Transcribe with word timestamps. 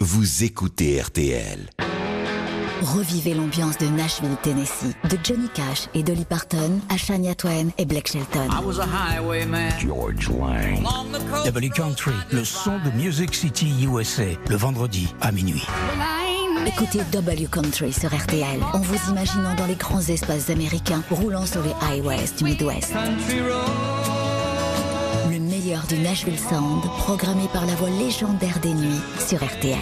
Vous 0.00 0.44
écoutez 0.44 1.00
RTL. 1.00 1.70
Revivez 2.82 3.32
l'ambiance 3.32 3.78
de 3.78 3.86
Nashville, 3.86 4.36
Tennessee, 4.42 4.94
de 5.08 5.16
Johnny 5.24 5.48
Cash 5.54 5.88
et 5.94 6.02
Dolly 6.02 6.26
Parton 6.26 6.80
à 6.90 6.98
Shania 6.98 7.34
Twain 7.34 7.68
et 7.78 7.86
Blake 7.86 8.08
Shelton. 8.08 8.46
I 8.50 8.62
was 8.62 8.78
a 8.78 8.84
highwayman. 8.84 9.72
George 9.80 10.28
Lang. 10.28 10.84
W 11.46 11.70
Country, 11.70 12.12
le 12.30 12.44
son 12.44 12.78
de 12.84 12.90
Music 12.90 13.34
City 13.34 13.72
USA, 13.86 14.36
le 14.50 14.56
vendredi 14.56 15.14
à 15.22 15.32
minuit. 15.32 15.64
Écoutez 16.66 17.00
W 17.12 17.48
Country 17.50 17.90
sur 17.94 18.14
RTL 18.14 18.62
en 18.74 18.80
vous 18.80 19.10
imaginant 19.10 19.54
dans 19.54 19.66
les 19.66 19.76
grands 19.76 20.02
espaces 20.02 20.50
américains 20.50 21.02
roulant 21.10 21.46
sur 21.46 21.62
les 21.62 21.72
highways 21.90 22.32
du 22.36 22.44
Midwest. 22.44 22.92
Country 22.92 23.40
road. 23.40 24.25
Du 25.84 25.98
Nashville 25.98 26.38
Sound, 26.38 26.82
programmé 26.98 27.48
par 27.52 27.64
la 27.66 27.74
voix 27.74 27.90
légendaire 27.90 28.58
des 28.60 28.72
nuits 28.74 29.00
sur 29.20 29.44
RTL. 29.44 29.76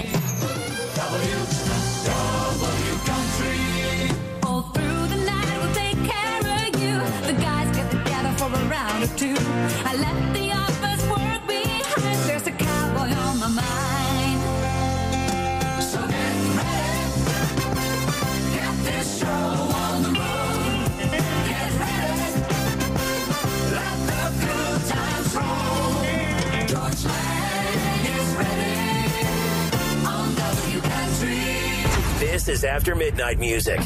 This 32.44 32.58
is 32.58 32.64
After 32.66 32.94
Midnight 32.94 33.39
Music. 33.39 33.80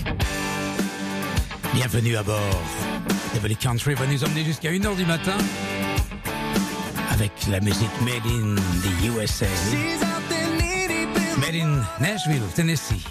Bienvenue 1.75 2.17
à 2.17 2.25
bord. 2.25 2.61
W 3.35 3.55
Country 3.55 3.95
va 3.95 4.05
nous 4.09 4.25
emmener 4.25 4.43
jusqu'à 4.43 4.73
1h 4.73 4.97
du 4.97 5.05
matin 5.05 5.37
avec 7.13 7.31
la 7.49 7.61
musique 7.61 7.89
Made 8.01 8.27
in 8.27 8.57
the 8.83 9.07
USA. 9.07 9.47
Made 11.39 11.55
in 11.55 11.85
Nashville, 12.01 12.43
Tennessee. 12.57 13.05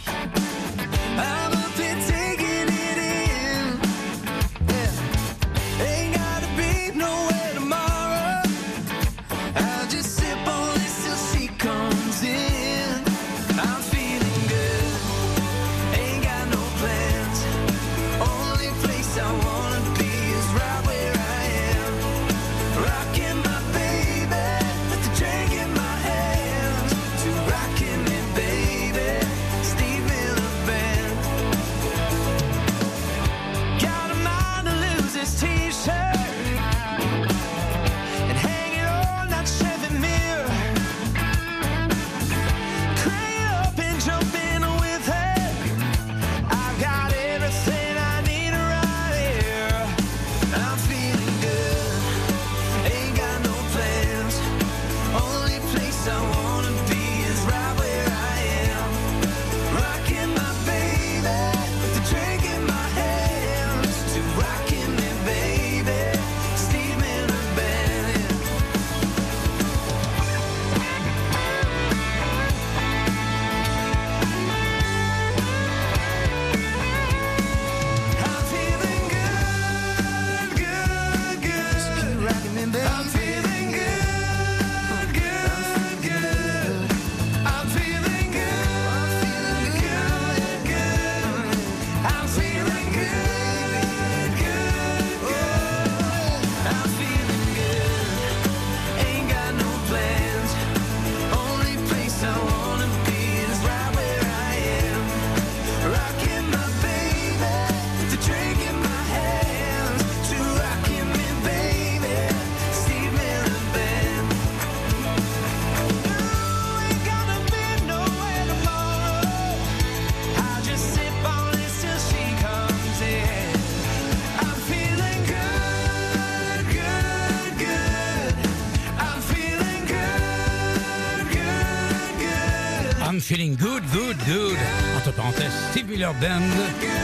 Good, 133.57 133.83
good, 133.91 134.17
good. 134.25 134.57
Entre 134.97 135.13
parenthèses, 135.13 135.51
Steve 135.71 135.89
Miller 135.89 136.13
Band, 136.15 136.41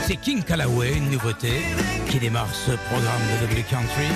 c'est 0.06 0.16
King 0.16 0.42
Callaway, 0.42 0.96
une 0.96 1.10
nouveauté 1.10 1.50
qui 2.08 2.18
démarre 2.18 2.52
ce 2.54 2.72
programme 2.72 3.22
de 3.40 3.46
W 3.46 3.64
Country. 3.68 4.06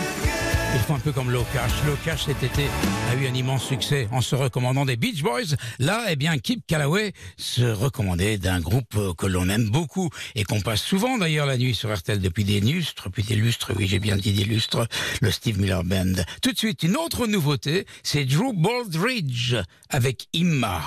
Ils 0.74 0.80
font 0.80 0.96
un 0.96 1.00
peu 1.00 1.12
comme 1.12 1.30
Low 1.30 1.44
Cash. 1.52 1.70
Low 1.86 1.96
Cash 2.04 2.26
cet 2.26 2.42
été 2.42 2.64
a 3.10 3.14
eu 3.14 3.26
un 3.26 3.34
immense 3.34 3.64
succès 3.64 4.08
en 4.12 4.20
se 4.20 4.34
recommandant 4.36 4.84
des 4.84 4.96
Beach 4.96 5.22
Boys. 5.22 5.56
Là, 5.78 6.04
eh 6.10 6.16
bien, 6.16 6.36
Kip 6.38 6.62
Callaway 6.66 7.12
se 7.36 7.62
recommandait 7.62 8.38
d'un 8.38 8.60
groupe 8.60 9.16
que 9.16 9.26
l'on 9.26 9.48
aime 9.48 9.70
beaucoup 9.70 10.10
et 10.34 10.44
qu'on 10.44 10.60
passe 10.60 10.82
souvent 10.82 11.18
d'ailleurs 11.18 11.46
la 11.46 11.56
nuit 11.56 11.74
sur 11.74 11.94
RTL 11.94 12.20
depuis 12.20 12.44
des 12.44 12.60
lustres, 12.60 13.04
depuis 13.06 13.24
des 13.24 13.36
lustres, 13.36 13.72
oui, 13.76 13.86
j'ai 13.88 13.98
bien 13.98 14.16
dit 14.16 14.32
des 14.32 14.44
lustres, 14.44 14.86
le 15.22 15.30
Steve 15.30 15.58
Miller 15.58 15.84
Band. 15.84 16.22
Tout 16.42 16.52
de 16.52 16.58
suite, 16.58 16.82
une 16.82 16.96
autre 16.96 17.26
nouveauté, 17.26 17.86
c'est 18.02 18.24
Drew 18.24 18.52
Baldridge 18.52 19.56
avec 19.90 20.28
Imma. 20.34 20.82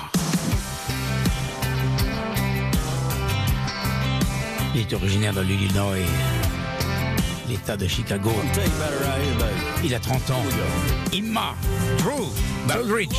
Il 4.74 4.80
est 4.80 4.92
originaire 4.94 5.34
de 5.34 5.42
l'Illinois, 5.42 5.96
l'État 7.48 7.76
de 7.76 7.86
Chicago. 7.86 8.30
Il 9.84 9.94
a 9.94 10.00
30 10.00 10.30
ans. 10.30 10.42
Imma, 11.12 11.54
Drew 11.98 12.26
Baldridge. 12.66 13.10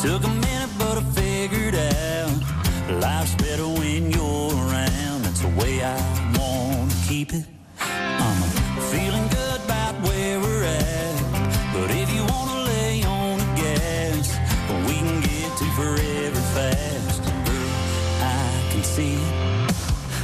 Took 0.00 0.22
a 0.22 0.28
minute, 0.28 0.70
but 0.78 0.96
I 0.96 1.02
figured 1.20 1.74
out. 1.74 3.00
Life's 3.00 3.34
better 3.34 3.66
when 3.66 4.12
you're 4.12 4.52
around. 4.54 5.24
That's 5.24 5.40
the 5.40 5.48
way 5.58 5.82
I 5.82 5.96
want 6.38 6.92
to 6.92 6.96
keep 7.08 7.32
it. 7.34 7.44
I'm 7.80 8.42
feeling 8.92 9.26
good 9.28 9.60
about 9.64 9.94
where 10.06 10.27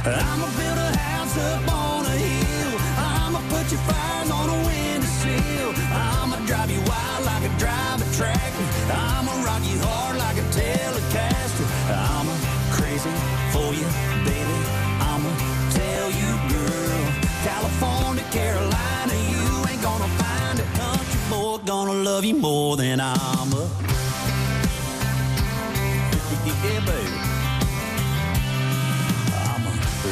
I'ma 0.07 0.45
build 0.55 0.77
a 0.77 0.97
house 0.97 1.35
up 1.37 1.73
on 1.73 2.05
a 2.05 2.15
hill. 2.15 2.77
I'ma 2.95 3.41
put 3.49 3.65
your 3.73 3.81
fires 3.89 4.29
on 4.29 4.49
a 4.49 4.57
windowsill. 4.67 5.73
I'ma 5.89 6.37
drive 6.45 6.69
you 6.69 6.79
wild 6.85 7.25
like 7.25 7.41
I 7.41 7.51
drive 7.57 7.99
a 8.05 8.07
tractor. 8.13 8.65
I'ma 8.93 9.33
rock 9.41 9.63
you 9.65 9.79
hard 9.81 10.17
like 10.17 10.37
a 10.37 10.45
telecaster. 10.53 11.65
I'ma 11.89 12.33
crazy 12.77 13.09
for 13.49 13.73
you, 13.73 13.87
baby. 14.29 14.57
I'ma 15.01 15.31
tell 15.73 16.07
you, 16.21 16.31
girl. 16.53 17.05
California, 17.41 18.23
Carolina, 18.29 19.15
you 19.33 19.41
ain't 19.69 19.81
gonna 19.81 20.09
find 20.21 20.59
a 20.59 20.67
country 20.77 21.21
boy 21.31 21.57
gonna 21.65 21.93
love 21.93 22.23
you 22.23 22.35
more 22.35 22.77
than 22.77 22.99
I'm 23.01 23.53
a 23.53 23.94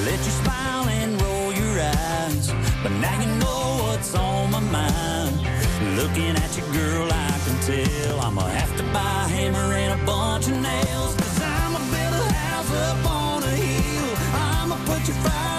let 0.06 0.20
you 0.26 0.32
smile 0.44 0.88
and 0.90 1.22
roll 1.22 1.54
your 1.54 1.80
eyes. 1.80 2.52
But 2.84 2.92
now 3.04 3.20
you 3.22 3.28
know 3.40 3.64
what's 3.84 4.14
on 4.16 4.52
my 4.52 4.60
mind. 4.60 5.36
Looking 5.98 6.36
at 6.36 6.58
you, 6.58 6.64
girl, 6.74 7.08
I 7.12 7.40
can 7.46 7.58
tell 7.62 8.20
I'ma 8.20 8.42
have 8.42 8.76
to 8.78 8.84
buy 8.92 9.26
a 9.26 9.30
hammer 9.36 9.74
and 9.74 10.02
a 10.02 10.06
bunch 10.06 10.48
of 10.48 10.58
nails. 10.58 11.16
Cause 11.16 11.42
I'ma 11.42 11.80
build 11.94 12.28
a 12.28 12.34
house 12.34 12.72
up 12.88 13.06
on 13.10 13.44
a 13.44 13.48
hill. 13.48 14.16
I'ma 14.36 14.76
put 14.86 15.08
your 15.08 15.18
fires 15.24 15.53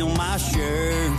steal 0.00 0.16
my 0.16 0.36
shirt. 0.38 1.12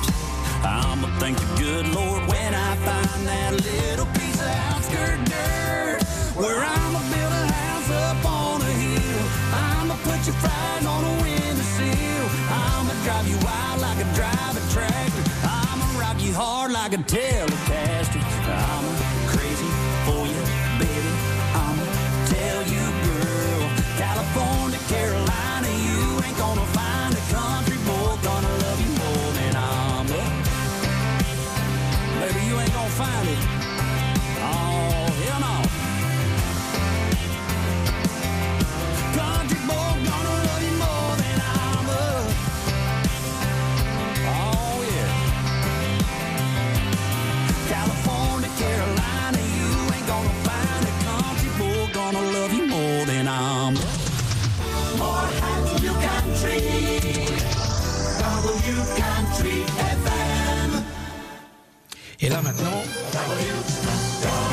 I'ma 0.64 1.08
thank 1.20 1.38
the 1.38 1.46
good 1.62 1.88
Lord 1.94 2.22
when 2.28 2.54
I 2.54 2.76
find 2.78 3.28
that 3.28 3.54
little 3.54 4.08
piece 4.18 4.42
of 4.42 4.48
outskirt 4.70 5.20
dirt. 5.26 6.02
Where 6.34 6.58
I'ma 6.58 7.00
build 7.14 7.34
a 7.42 7.46
house 7.54 7.92
up 7.92 8.26
on 8.26 8.62
a 8.62 8.74
hill. 8.84 9.26
I'ma 9.54 9.96
put 10.02 10.26
your 10.26 10.38
fries 10.42 10.86
on 10.86 11.04
a 11.04 11.14
windowsill. 11.22 12.26
I'ma 12.50 12.94
drive 13.06 13.28
you 13.28 13.38
wild 13.46 13.82
like 13.82 14.00
a 14.06 14.08
tractor. 14.16 15.24
I'ma 15.44 16.00
rock 16.00 16.18
you 16.20 16.34
hard 16.34 16.72
like 16.72 16.94
a 16.94 16.98
Telecaster. 16.98 18.01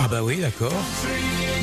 Ah 0.00 0.08
bah 0.08 0.22
oui, 0.22 0.36
d'accord. 0.38 0.72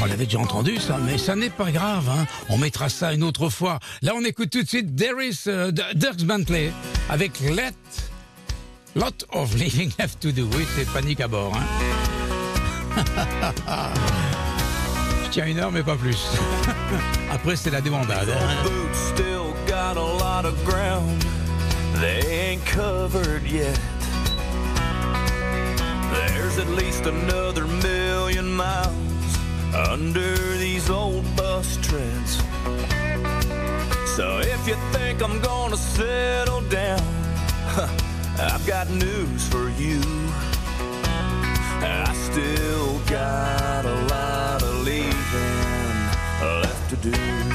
On 0.01 0.05
l'avait 0.05 0.25
déjà 0.25 0.39
entendu 0.39 0.77
ça, 0.77 0.97
mais 1.03 1.17
ça 1.17 1.35
n'est 1.35 1.49
pas 1.49 1.71
grave. 1.71 2.07
Hein. 2.09 2.25
On 2.49 2.57
mettra 2.57 2.89
ça 2.89 3.13
une 3.13 3.23
autre 3.23 3.49
fois. 3.49 3.79
Là, 4.01 4.13
on 4.15 4.23
écoute 4.23 4.49
tout 4.51 4.61
de 4.61 4.67
suite 4.67 4.93
Darius, 4.93 5.45
euh, 5.47 5.71
Dirks 5.93 6.23
Bentley 6.23 6.71
avec 7.09 7.39
Let 7.39 7.73
Lot 8.95 9.25
of 9.31 9.55
Living 9.55 9.91
Left 9.97 10.19
to 10.19 10.31
Do. 10.31 10.47
Oui, 10.55 10.65
c'est 10.75 10.87
panique 10.89 11.21
à 11.21 11.27
bord. 11.27 11.53
Hein. 11.55 13.03
Je 15.25 15.29
tiens 15.31 15.45
une 15.47 15.59
heure, 15.59 15.71
mais 15.71 15.83
pas 15.83 15.95
plus. 15.95 16.17
Après, 17.31 17.55
c'est 17.55 17.71
la 17.71 17.81
débandade. 17.81 18.29
hein. 18.29 18.69
There's 26.55 26.69
at 26.69 26.75
least 26.75 27.05
another 27.05 27.67
million 27.67 28.49
miles 28.53 29.37
under 29.73 30.37
these 30.55 30.89
old 30.89 31.25
bus 31.35 31.75
treads. 31.81 32.37
So 34.15 34.39
if 34.39 34.65
you 34.65 34.75
think 34.93 35.21
I'm 35.21 35.41
gonna 35.41 35.75
settle 35.75 36.61
down, 36.69 37.01
I've 38.39 38.65
got 38.65 38.89
news 38.89 39.49
for 39.49 39.69
you. 39.71 39.99
I 41.83 42.13
still 42.31 42.99
got 42.99 43.83
a 43.83 43.95
lot 44.05 44.63
of 44.63 44.85
leaving 44.85 45.11
left 46.41 46.89
to 46.91 46.95
do. 46.95 47.54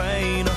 For 0.00 0.49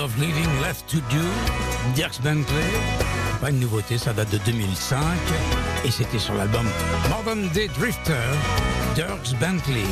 of 0.00 0.18
Living 0.18 0.48
Left 0.62 0.88
to 0.88 0.98
Do, 1.10 1.22
Dirks 1.94 2.20
Bentley. 2.20 2.64
Pas 3.40 3.50
une 3.50 3.60
nouveauté, 3.60 3.98
ça 3.98 4.12
date 4.12 4.30
de 4.30 4.38
2005 4.38 4.98
et 5.84 5.90
c'était 5.90 6.18
sur 6.18 6.34
l'album 6.34 6.66
Modern 7.10 7.48
Day 7.50 7.68
Drifter, 7.68 8.14
Dirks 8.94 9.34
Bentley. 9.38 9.84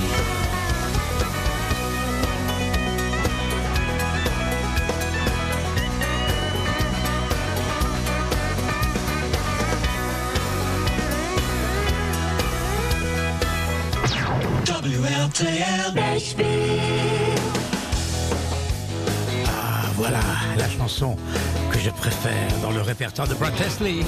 Que 20.98 21.78
je 21.78 21.90
préfère 21.90 22.48
dans 22.60 22.72
le 22.72 22.80
répertoire 22.80 23.28
de 23.28 23.34
Brad 23.34 23.54
Tesley. 23.54 24.00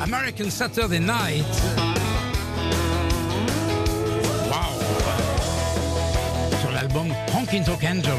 American 0.00 0.50
Saturday 0.50 0.98
Night. 0.98 1.44
Wow. 4.48 4.80
Sur 6.60 6.72
l'album 6.72 7.12
Honkin' 7.32 7.62
Angels. 7.70 8.10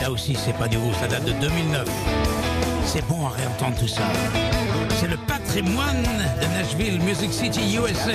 Là 0.00 0.10
aussi, 0.10 0.34
c'est 0.34 0.56
pas 0.56 0.68
nouveau, 0.68 0.92
ça 0.94 1.06
date 1.06 1.24
de 1.26 1.32
2009. 1.32 1.86
C'est 2.86 3.06
bon 3.06 3.26
à 3.26 3.30
réentendre 3.30 3.76
tout 3.78 3.88
ça. 3.88 4.04
C'est 4.98 5.08
le 5.08 5.18
patrimoine 5.18 6.02
de 6.40 6.46
Nashville, 6.56 7.00
Music 7.02 7.32
City, 7.32 7.76
USA. 7.76 8.12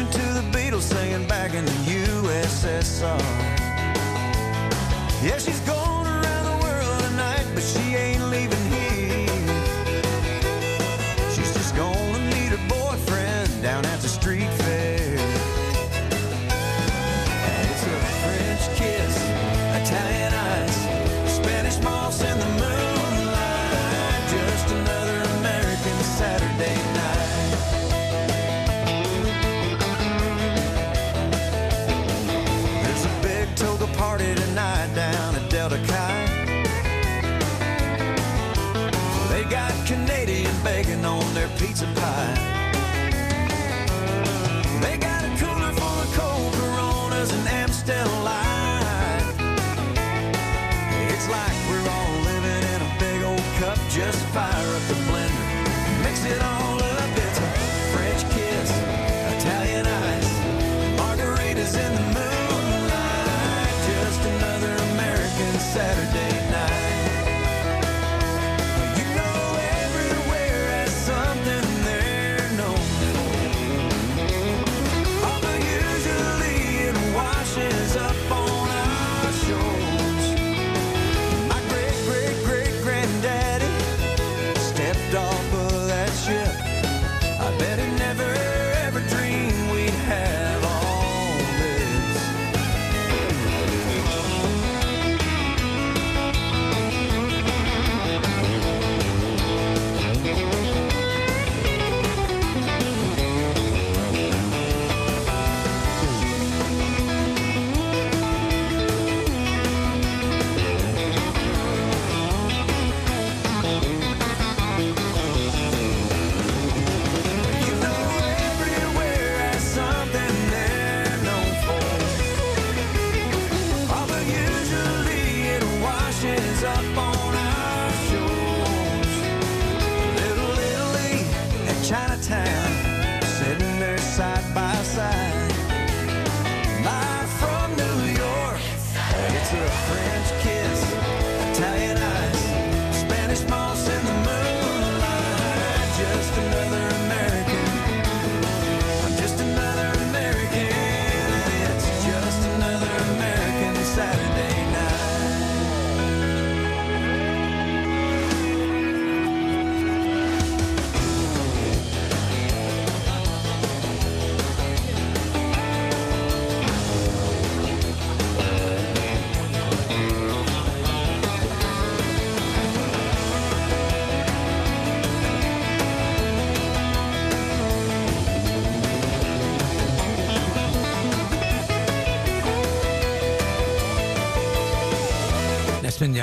Listen 0.00 0.20
to 0.20 0.32
the 0.32 0.58
Beatles 0.58 0.82
singing 0.82 1.28
back 1.28 1.52
in 1.52 1.62
the 1.62 1.72
USSR. 1.72 3.20
Yeah, 5.22 5.36
she's 5.36 5.60
going 5.60 5.79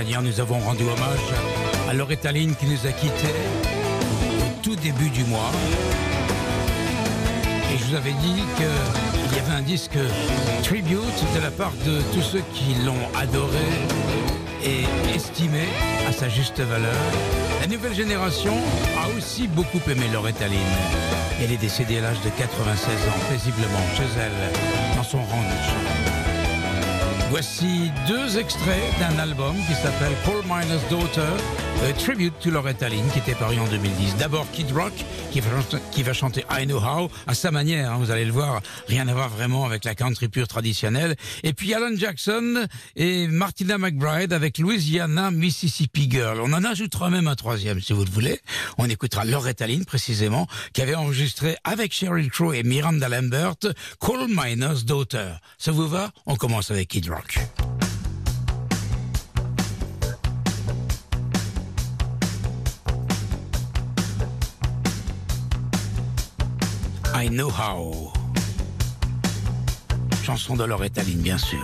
dernière, 0.03 0.21
nous 0.21 0.39
avons 0.39 0.59
rendu 0.59 0.83
hommage 0.83 1.89
à 1.89 1.93
Loretta 1.93 2.31
Lynn 2.31 2.55
qui 2.55 2.67
nous 2.67 2.85
a 2.85 2.91
quittés 2.91 3.33
au 4.41 4.61
tout 4.61 4.75
début 4.75 5.09
du 5.09 5.23
mois. 5.23 5.51
Et 7.73 7.79
je 7.79 7.85
vous 7.85 7.95
avais 7.95 8.11
dit 8.11 8.43
qu'il 8.57 9.37
y 9.37 9.39
avait 9.39 9.55
un 9.57 9.63
disque 9.63 9.97
tribute 10.61 11.19
de 11.35 11.41
la 11.41 11.49
part 11.49 11.71
de 11.83 11.99
tous 12.13 12.21
ceux 12.21 12.43
qui 12.53 12.75
l'ont 12.85 13.07
adoré 13.19 13.65
et 14.63 15.15
estimé 15.15 15.63
à 16.07 16.11
sa 16.11 16.29
juste 16.29 16.59
valeur. 16.59 16.93
La 17.61 17.65
nouvelle 17.67 17.95
génération 17.95 18.53
a 19.03 19.17
aussi 19.17 19.47
beaucoup 19.47 19.81
aimé 19.89 20.03
Loretta 20.13 20.47
Lynn. 20.47 20.59
Elle 21.41 21.51
est 21.51 21.57
décédée 21.57 21.97
à 21.97 22.01
l'âge 22.01 22.21
de 22.23 22.29
96 22.37 22.93
ans, 22.93 23.31
paisiblement, 23.31 23.87
chez 23.95 24.03
elle, 24.19 24.95
dans 24.95 25.03
son 25.03 25.17
ranch. 25.17 25.76
Voici 27.29 27.91
deux 28.07 28.37
extraits 28.37 28.99
d'un 28.99 29.19
album 29.19 29.53
qui 29.67 29.73
s'appelle 29.73 30.13
Paul 30.23 30.41
Miner's 30.45 30.87
Daughter, 30.89 31.27
a 31.87 31.93
Tribute 31.93 32.33
to 32.39 32.49
Loretta 32.49 32.87
Lynn, 32.87 33.05
qui 33.11 33.19
était 33.19 33.35
paru 33.35 33.59
en 33.59 33.65
2010. 33.65 34.15
D'abord 34.15 34.45
Kid 34.51 34.71
Rock 34.71 34.93
qui 35.31 36.03
va, 36.03 36.13
chanter 36.13 36.43
I 36.49 36.65
Know 36.65 36.79
How 36.79 37.09
à 37.27 37.33
sa 37.33 37.51
manière. 37.51 37.91
Hein, 37.91 37.97
vous 37.99 38.11
allez 38.11 38.25
le 38.25 38.31
voir, 38.31 38.61
rien 38.87 39.07
à 39.07 39.13
voir 39.13 39.29
vraiment 39.29 39.65
avec 39.65 39.83
la 39.83 39.95
country 39.95 40.27
pure 40.27 40.47
traditionnelle. 40.47 41.15
Et 41.43 41.53
puis 41.53 41.73
Alan 41.73 41.95
Jackson 41.95 42.67
et 42.95 43.27
Martina 43.27 43.77
McBride 43.77 44.33
avec 44.33 44.57
Louisiana 44.57 45.31
Mississippi 45.31 46.09
Girl. 46.09 46.39
On 46.41 46.53
en 46.53 46.63
ajoutera 46.63 47.09
même 47.09 47.27
un 47.27 47.35
troisième 47.35 47.81
si 47.81 47.93
vous 47.93 48.05
le 48.05 48.11
voulez. 48.11 48.39
On 48.77 48.89
écoutera 48.89 49.25
Loretta 49.25 49.67
Lynn 49.67 49.85
précisément 49.85 50.47
qui 50.73 50.81
avait 50.81 50.95
enregistré 50.95 51.57
avec 51.63 51.93
Sheryl 51.93 52.29
Crow 52.29 52.53
et 52.53 52.63
Miranda 52.63 53.09
Lambert 53.09 53.55
Coal 53.99 54.27
Miner's 54.29 54.85
Daughter. 54.85 55.33
Ça 55.57 55.71
vous 55.71 55.87
va? 55.87 56.11
On 56.25 56.35
commence 56.35 56.71
avec 56.71 56.89
Kid 56.89 57.09
Rock. 57.09 57.39
I 67.19 67.29
Know 67.29 67.49
How. 67.49 68.13
Chanson 70.23 70.55
de 70.55 70.65
Loretta 70.65 71.01
Lynn, 71.01 71.21
bien 71.23 71.39
sûr. 71.39 71.57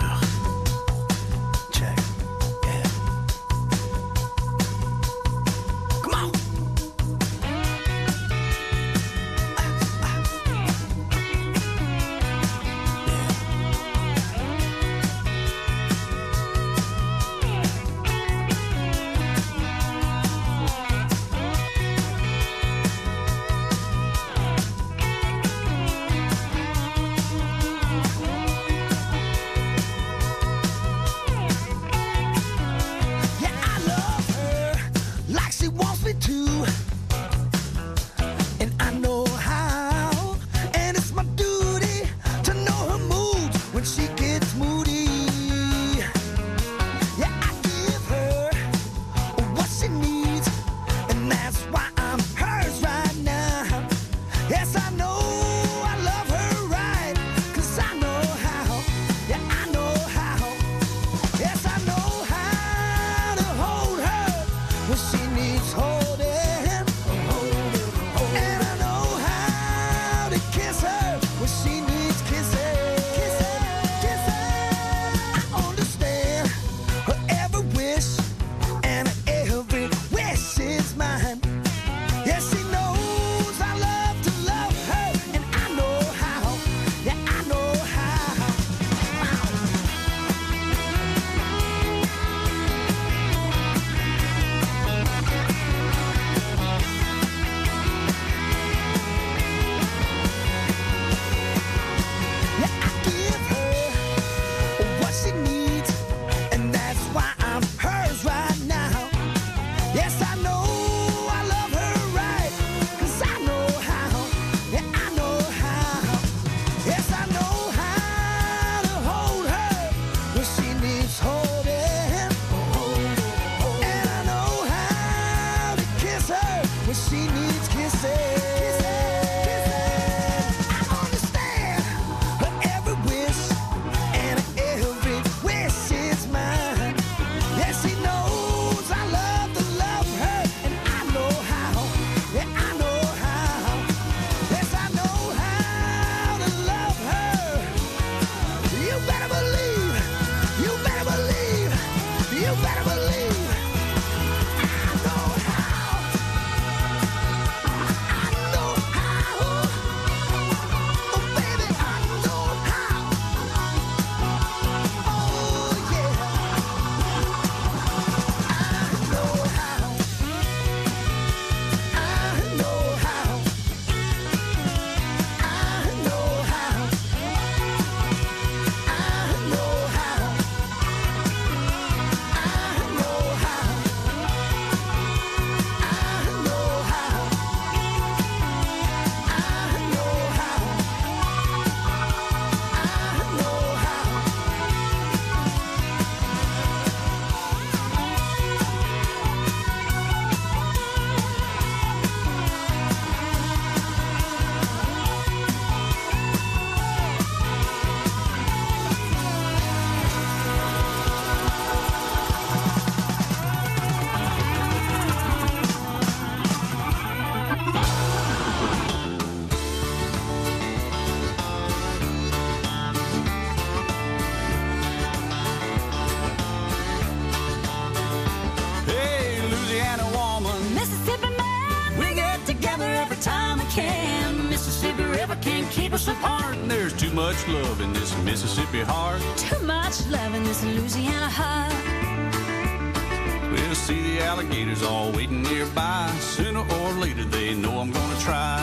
alligators 244.54 244.84
all 244.84 245.12
waiting 245.12 245.42
nearby. 245.42 246.08
Sooner 246.20 246.60
or 246.60 246.92
later, 246.94 247.24
they 247.24 247.56
know 247.56 247.80
I'm 247.80 247.92
gonna 247.92 248.20
try. 248.20 248.60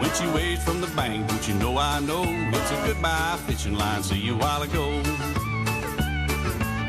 When 0.00 0.10
she 0.14 0.26
waves 0.36 0.62
from 0.64 0.80
the 0.80 0.86
bank, 0.88 1.28
but 1.28 1.48
you 1.48 1.54
know 1.54 1.78
I 1.78 2.00
know 2.00 2.24
it's 2.26 2.70
a 2.70 2.86
goodbye 2.86 3.38
fishing 3.46 3.74
line. 3.74 4.02
See 4.02 4.18
you 4.18 4.34
a 4.34 4.38
while 4.38 4.62
ago. 4.62 4.88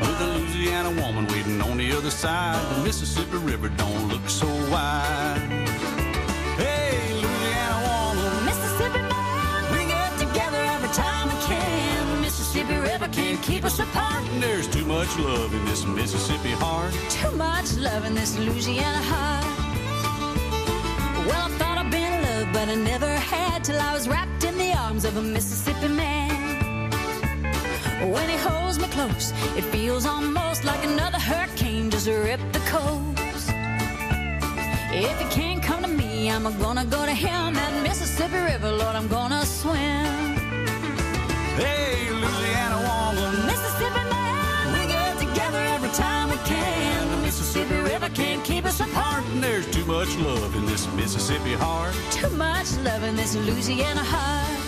With 0.00 0.20
a 0.20 0.38
Louisiana 0.38 0.90
woman 1.00 1.26
waiting 1.28 1.60
on 1.62 1.78
the 1.78 1.92
other 1.92 2.10
side, 2.10 2.60
the 2.76 2.84
Mississippi 2.84 3.38
River 3.38 3.68
don't 3.70 4.08
look 4.08 4.28
so 4.28 4.46
wide. 4.70 5.53
Can't 13.14 13.40
keep 13.42 13.64
us 13.64 13.78
apart. 13.78 14.24
There's 14.40 14.66
too 14.66 14.84
much 14.84 15.16
love 15.18 15.54
in 15.54 15.64
this 15.64 15.84
Mississippi 15.86 16.50
heart. 16.50 16.92
Too 17.10 17.30
much 17.36 17.76
love 17.76 18.04
in 18.04 18.14
this 18.14 18.36
Louisiana 18.36 19.02
heart. 19.12 19.44
Well, 21.26 21.42
I 21.46 21.50
thought 21.58 21.78
I'd 21.78 21.90
been 21.90 22.12
in 22.12 22.22
love, 22.22 22.48
but 22.52 22.68
I 22.68 22.74
never 22.74 23.06
had 23.06 23.62
till 23.62 23.80
I 23.80 23.92
was 23.94 24.08
wrapped 24.08 24.42
in 24.42 24.58
the 24.58 24.72
arms 24.72 25.04
of 25.04 25.16
a 25.16 25.22
Mississippi 25.22 25.88
man. 25.88 26.90
When 28.10 28.28
he 28.28 28.36
holds 28.36 28.78
me 28.78 28.88
close, 28.88 29.32
it 29.56 29.64
feels 29.74 30.06
almost 30.06 30.64
like 30.64 30.84
another 30.84 31.18
hurricane 31.18 31.90
just 31.90 32.08
ripped 32.08 32.52
the 32.52 32.64
coast. 32.74 33.50
If 34.92 35.16
he 35.20 35.26
can't 35.30 35.62
come 35.62 35.82
to 35.82 35.88
me, 35.88 36.30
I'm 36.30 36.42
gonna 36.58 36.84
go 36.84 37.06
to 37.06 37.14
him. 37.14 37.54
That 37.54 37.82
Mississippi 37.82 38.38
River, 38.38 38.72
Lord, 38.72 38.96
I'm 38.96 39.08
gonna 39.08 39.46
swim. 39.46 40.33
Hey, 41.56 42.10
Louisiana 42.10 42.78
woman. 42.82 43.46
Mississippi 43.46 44.04
man, 44.10 44.72
we 44.72 44.86
get 44.86 45.18
together 45.18 45.58
every 45.58 45.90
time 45.90 46.30
we 46.30 46.36
can. 46.38 47.10
The 47.10 47.16
Mississippi 47.18 47.76
River 47.76 48.08
can't 48.10 48.42
keep 48.44 48.64
us 48.64 48.80
apart. 48.80 49.22
There's 49.34 49.70
too 49.70 49.84
much 49.84 50.16
love 50.16 50.54
in 50.56 50.66
this 50.66 50.92
Mississippi 50.94 51.54
heart. 51.54 51.94
Too 52.10 52.30
much 52.30 52.76
love 52.78 53.04
in 53.04 53.14
this 53.14 53.36
Louisiana 53.36 54.02
heart. 54.02 54.63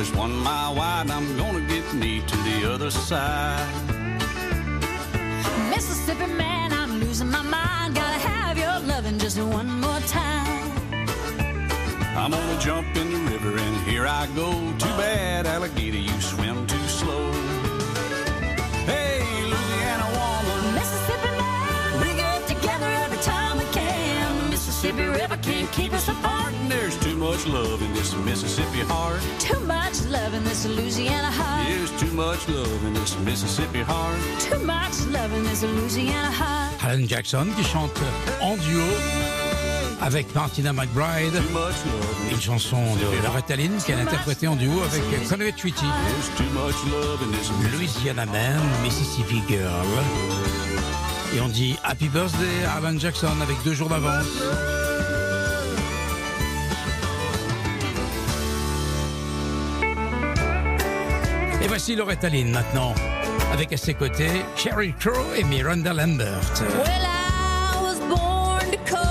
Is 0.00 0.12
one 0.12 0.36
mile 0.38 0.74
wide. 0.74 1.08
I'm 1.08 1.36
gonna 1.36 1.60
get 1.60 1.94
me 1.94 2.20
to 2.26 2.36
the 2.38 2.72
other 2.72 2.90
side. 2.90 3.64
Mississippi 5.70 6.26
man, 6.26 6.72
I'm 6.72 6.98
losing 6.98 7.30
my 7.30 7.42
mind. 7.42 7.94
Gotta 7.94 8.18
have 8.18 8.58
your 8.58 8.80
loving 8.80 9.20
just 9.20 9.38
one 9.38 9.68
more 9.80 10.00
time. 10.00 10.72
I'm 12.16 12.32
gonna 12.32 12.60
jump 12.60 12.96
in 12.96 13.12
the 13.12 13.20
river 13.30 13.56
and 13.56 13.76
here 13.88 14.06
I 14.08 14.26
go. 14.34 14.50
Too 14.78 14.94
bad, 14.96 15.46
alligator, 15.46 15.98
you 15.98 16.20
swim 16.20 16.66
too 16.66 16.73
can't 25.64 25.76
keep 25.76 25.92
us 25.92 26.08
apart. 26.08 26.52
There's 26.68 26.96
too 26.98 27.16
much 27.16 27.46
love 27.46 27.80
in 27.82 27.92
this 27.94 28.14
Mississippi 28.16 28.80
heart. 28.80 29.20
Too 29.38 29.60
much 29.60 30.04
love 30.10 30.34
in 30.34 30.44
this 30.44 30.66
Louisiana 30.66 31.30
heart. 31.30 31.66
There's 31.68 31.92
too 32.00 32.12
much 32.14 32.48
love 32.48 32.84
in 32.84 32.94
this 32.94 33.16
Mississippi 33.20 33.80
heart. 33.82 34.18
Too 34.40 34.58
much 34.58 35.06
love 35.10 35.32
in 35.32 35.44
this 35.44 35.62
Louisiana 35.62 36.30
heart. 36.30 36.84
Alan 36.84 37.06
Jackson 37.06 37.46
qui 37.56 37.64
chante 37.64 38.00
en 38.40 38.56
duo 38.56 38.84
avec 40.02 40.34
Martina 40.34 40.72
McBride. 40.72 41.32
Too 41.32 41.52
much 41.52 41.78
love 41.86 42.26
in 42.26 42.34
Une 42.34 42.40
chanson 42.40 42.96
de 42.96 43.22
Loretta 43.22 43.56
Lynn 43.56 43.78
qu'elle 43.86 43.98
a 43.98 44.02
interprétée 44.02 44.48
en 44.48 44.56
duo 44.56 44.82
avec 44.82 45.28
Conway 45.28 45.52
Twitty. 45.52 45.86
There's 45.86 46.30
too 46.36 46.50
much 46.52 46.76
love 46.90 47.22
in 47.22 47.30
this 47.32 47.50
Louisiana 47.72 48.26
Man, 48.26 48.60
Mississippi 48.82 49.42
Girl. 49.48 49.86
Et 51.34 51.40
on 51.40 51.48
dit 51.48 51.76
Happy 51.82 52.08
Birthday 52.08 52.64
Alan 52.76 52.98
Jackson 52.98 53.40
avec 53.42 53.56
deux 53.64 53.74
jours 53.74 53.88
d'avance. 53.88 54.26
Voici 61.74 61.96
Loretta 61.96 62.28
Lynn 62.28 62.52
maintenant, 62.52 62.94
avec 63.52 63.72
à 63.72 63.76
ses 63.76 63.94
côtés 63.94 64.30
Sheryl 64.54 64.94
Crow 64.94 65.34
et 65.36 65.42
Miranda 65.42 65.92
Lambert. 65.92 66.40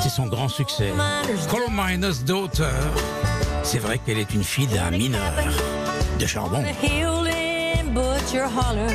C'est 0.01 0.07
son 0.07 0.27
grand 0.27 0.47
succès. 0.47 0.93
Coal 1.49 1.63
Miner's 1.71 2.23
Daughter. 2.23 2.71
C'est 3.63 3.79
vrai 3.79 3.97
qu'elle 3.97 4.17
est 4.17 4.33
une 4.33 4.45
fille 4.45 4.67
d'un 4.67 4.91
mineur 4.91 5.33
de 6.17 6.25
charbon. 6.25 6.63
The 6.63 6.85
hill 6.85 7.27
in 7.27 7.93
Butcher 7.93 8.45
Holler. 8.45 8.93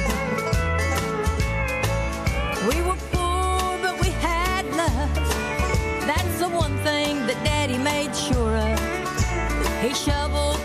We 2.71 2.81
were 2.87 2.97
poor, 3.13 3.77
but 3.83 4.01
we 4.01 4.09
had 4.23 4.65
love. 4.75 5.11
That's 6.07 6.39
the 6.39 6.49
one 6.49 6.79
thing 6.85 7.27
that 7.27 7.37
Daddy 7.45 7.77
made 7.77 8.17
sure 8.17 8.57
of. 8.57 8.81
He 9.83 9.93
shoveled 9.93 10.59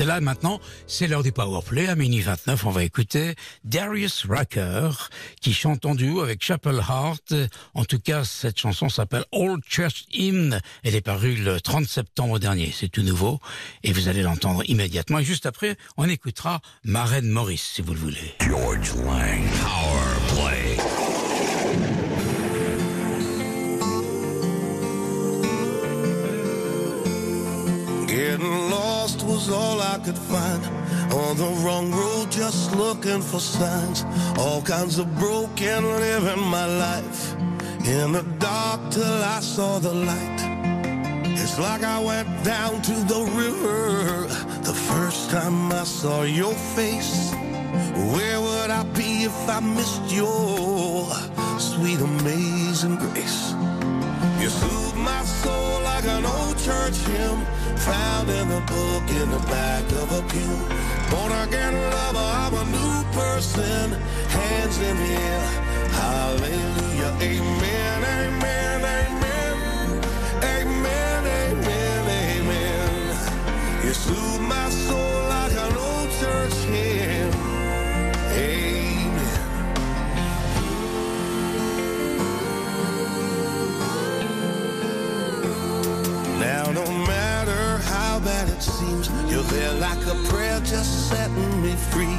Et 0.00 0.04
là, 0.04 0.20
maintenant, 0.20 0.60
c'est 0.86 1.06
l'heure 1.06 1.22
du 1.22 1.30
Powerplay. 1.30 1.86
À 1.88 1.94
minuit 1.94 2.20
29, 2.20 2.64
on 2.64 2.70
va 2.70 2.84
écouter 2.84 3.34
Darius 3.64 4.24
Rucker, 4.26 5.10
qui 5.42 5.52
chante 5.52 5.84
en 5.84 5.94
duo 5.94 6.22
avec 6.22 6.42
Chapel 6.42 6.76
Heart. 6.76 7.34
En 7.74 7.84
tout 7.84 7.98
cas, 7.98 8.24
cette 8.24 8.58
chanson 8.58 8.88
s'appelle 8.88 9.24
Old 9.30 9.62
Church 9.68 10.06
Hymn. 10.12 10.58
Elle 10.84 10.94
est 10.94 11.02
parue 11.02 11.34
le 11.34 11.60
30 11.60 11.86
septembre 11.86 12.38
dernier. 12.38 12.72
C'est 12.74 12.88
tout 12.88 13.02
nouveau. 13.02 13.40
Et 13.82 13.92
vous 13.92 14.08
allez 14.08 14.22
l'entendre 14.22 14.62
immédiatement. 14.70 15.18
Et 15.18 15.24
juste 15.24 15.44
après, 15.44 15.76
on 15.98 16.08
écoutera 16.08 16.62
Maren 16.84 17.28
Morris, 17.28 17.58
si 17.74 17.82
vous 17.82 17.92
le 17.92 18.00
voulez. 18.00 18.34
George 18.40 18.94
Lang. 19.04 19.42
Power 19.60 20.48
Play. 20.48 20.99
Getting 28.10 28.70
lost 28.70 29.22
was 29.22 29.48
all 29.48 29.80
I 29.80 29.96
could 30.04 30.18
find. 30.18 30.64
On 31.14 31.36
the 31.36 31.50
wrong 31.62 31.92
road, 31.92 32.28
just 32.32 32.74
looking 32.74 33.22
for 33.22 33.38
signs. 33.38 34.04
All 34.36 34.60
kinds 34.62 34.98
of 34.98 35.06
broken 35.16 35.84
living 35.84 36.42
my 36.42 36.66
life. 36.66 37.34
In 37.86 38.10
the 38.10 38.24
dark 38.40 38.80
till 38.90 39.22
I 39.36 39.38
saw 39.38 39.78
the 39.78 39.94
light. 39.94 40.40
It's 41.38 41.56
like 41.60 41.84
I 41.84 42.02
went 42.02 42.28
down 42.42 42.82
to 42.82 42.94
the 43.12 43.22
river 43.42 44.26
the 44.68 44.74
first 44.74 45.30
time 45.30 45.70
I 45.70 45.84
saw 45.84 46.22
your 46.22 46.54
face. 46.74 47.30
Where 48.12 48.40
would 48.40 48.70
I 48.70 48.82
be 48.92 49.22
if 49.30 49.48
I 49.48 49.60
missed 49.60 50.10
your 50.10 51.06
sweet, 51.60 52.00
amazing 52.00 52.96
grace? 52.96 53.54
Soothe 54.50 54.89
my 55.00 55.22
soul 55.24 55.80
like 55.82 56.04
an 56.04 56.24
old 56.24 56.58
church 56.58 56.96
hymn 57.08 57.44
found 57.76 58.28
in 58.28 58.48
the 58.48 58.60
book 58.60 59.04
in 59.20 59.30
the 59.30 59.42
back 59.48 59.84
of 59.92 60.12
a 60.12 60.22
pew. 60.28 60.56
Born 61.10 61.32
again 61.44 61.74
lover, 61.74 62.28
I'm 62.42 62.54
a 62.54 62.64
new 62.76 62.96
person. 63.12 63.92
Hands 64.28 64.76
in 64.78 64.96
the 64.96 65.12
air. 65.32 65.46
Hallelujah. 66.02 67.12
Amen, 67.30 67.98
amen, 68.18 68.80
amen. 68.98 69.56
Amen, 70.42 71.20
amen, 71.40 72.02
amen. 72.24 73.84
You 73.84 73.92
soothe 73.92 74.42
my 74.42 74.68
soul 74.70 75.09
a 90.10 90.14
prayer 90.28 90.58
just 90.60 91.08
setting 91.08 91.62
me 91.62 91.72
free. 91.92 92.18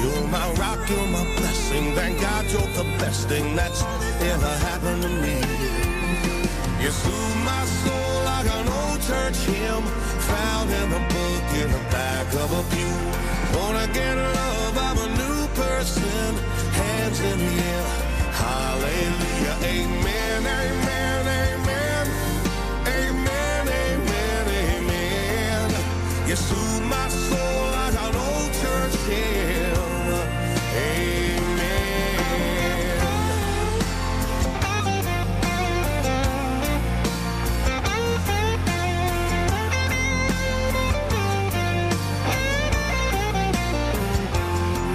You're 0.00 0.26
my 0.28 0.46
rock, 0.54 0.80
you're 0.88 1.06
my 1.08 1.24
blessing. 1.36 1.94
Thank 1.94 2.20
God 2.20 2.44
you're 2.50 2.72
the 2.80 2.88
best 2.98 3.28
thing 3.28 3.54
that's 3.54 3.82
ever 4.32 4.52
happened 4.68 5.02
to 5.02 5.08
me. 5.08 5.36
You 6.82 6.90
soothe 6.90 7.38
my 7.44 7.64
soul 7.82 8.14
like 8.24 8.48
an 8.58 8.66
old 8.80 9.00
church 9.02 9.38
hymn 9.46 9.84
found 10.30 10.70
in 10.70 10.88
the 10.90 11.02
book 11.14 11.44
in 11.62 11.68
the 11.76 11.84
back 11.90 12.26
of 12.42 12.48
a 12.60 12.62
pew. 12.72 12.94
Born 13.52 13.76
again, 13.88 14.16
love, 14.16 14.78
I'm 14.88 14.98
a 15.06 15.08
new 15.20 15.40
person. 15.62 16.30
Hands 16.80 17.20
in 17.20 17.38
the 17.38 17.52
air. 17.72 17.86
Hallelujah. 18.42 19.56
Amen, 19.74 20.40
amen. 20.46 21.02
Amen, 21.26 21.61
You 26.32 26.36
soothe 26.36 26.84
my 26.84 27.08
soul 27.08 27.70
like 27.72 27.92
an 27.92 28.16
old 28.16 28.52
church. 28.54 28.96
Amen. 30.74 31.36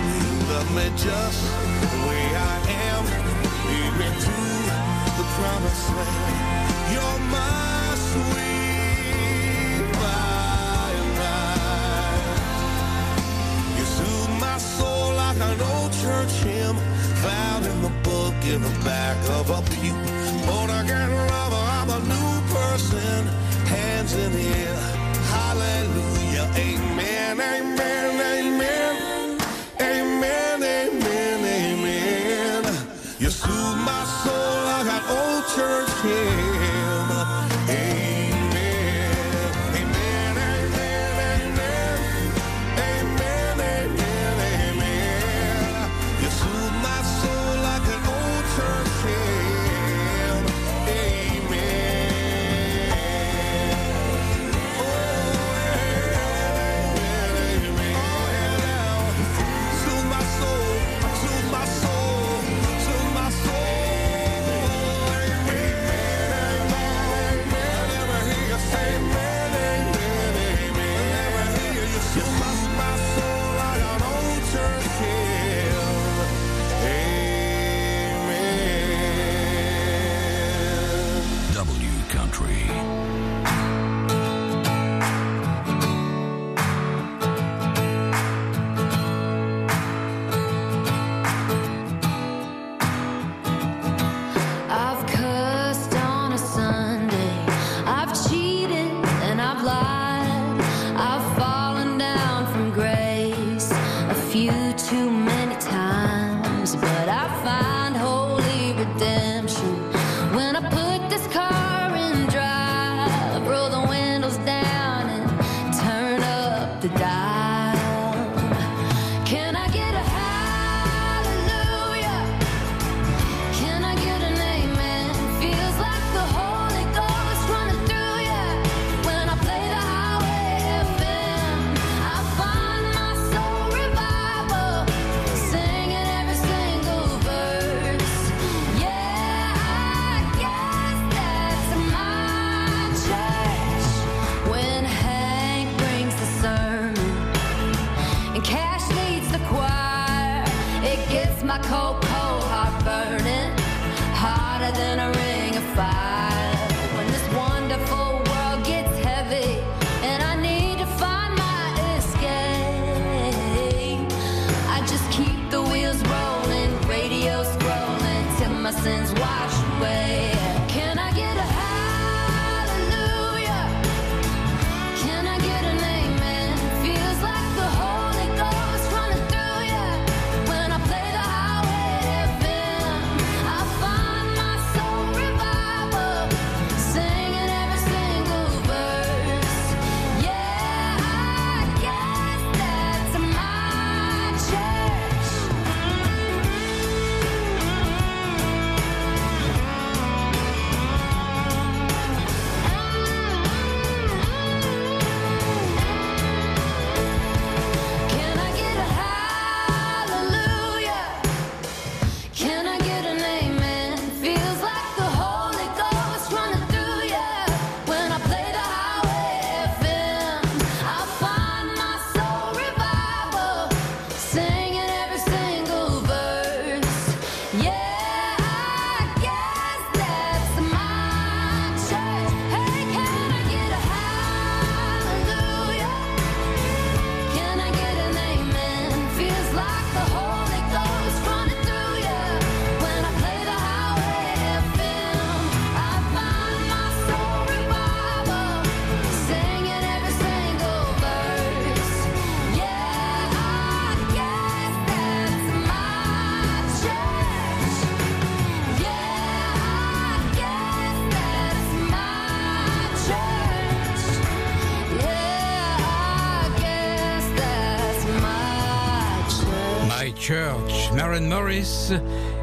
You 0.09 0.23
love 0.49 0.69
me 0.75 0.89
just 0.97 1.46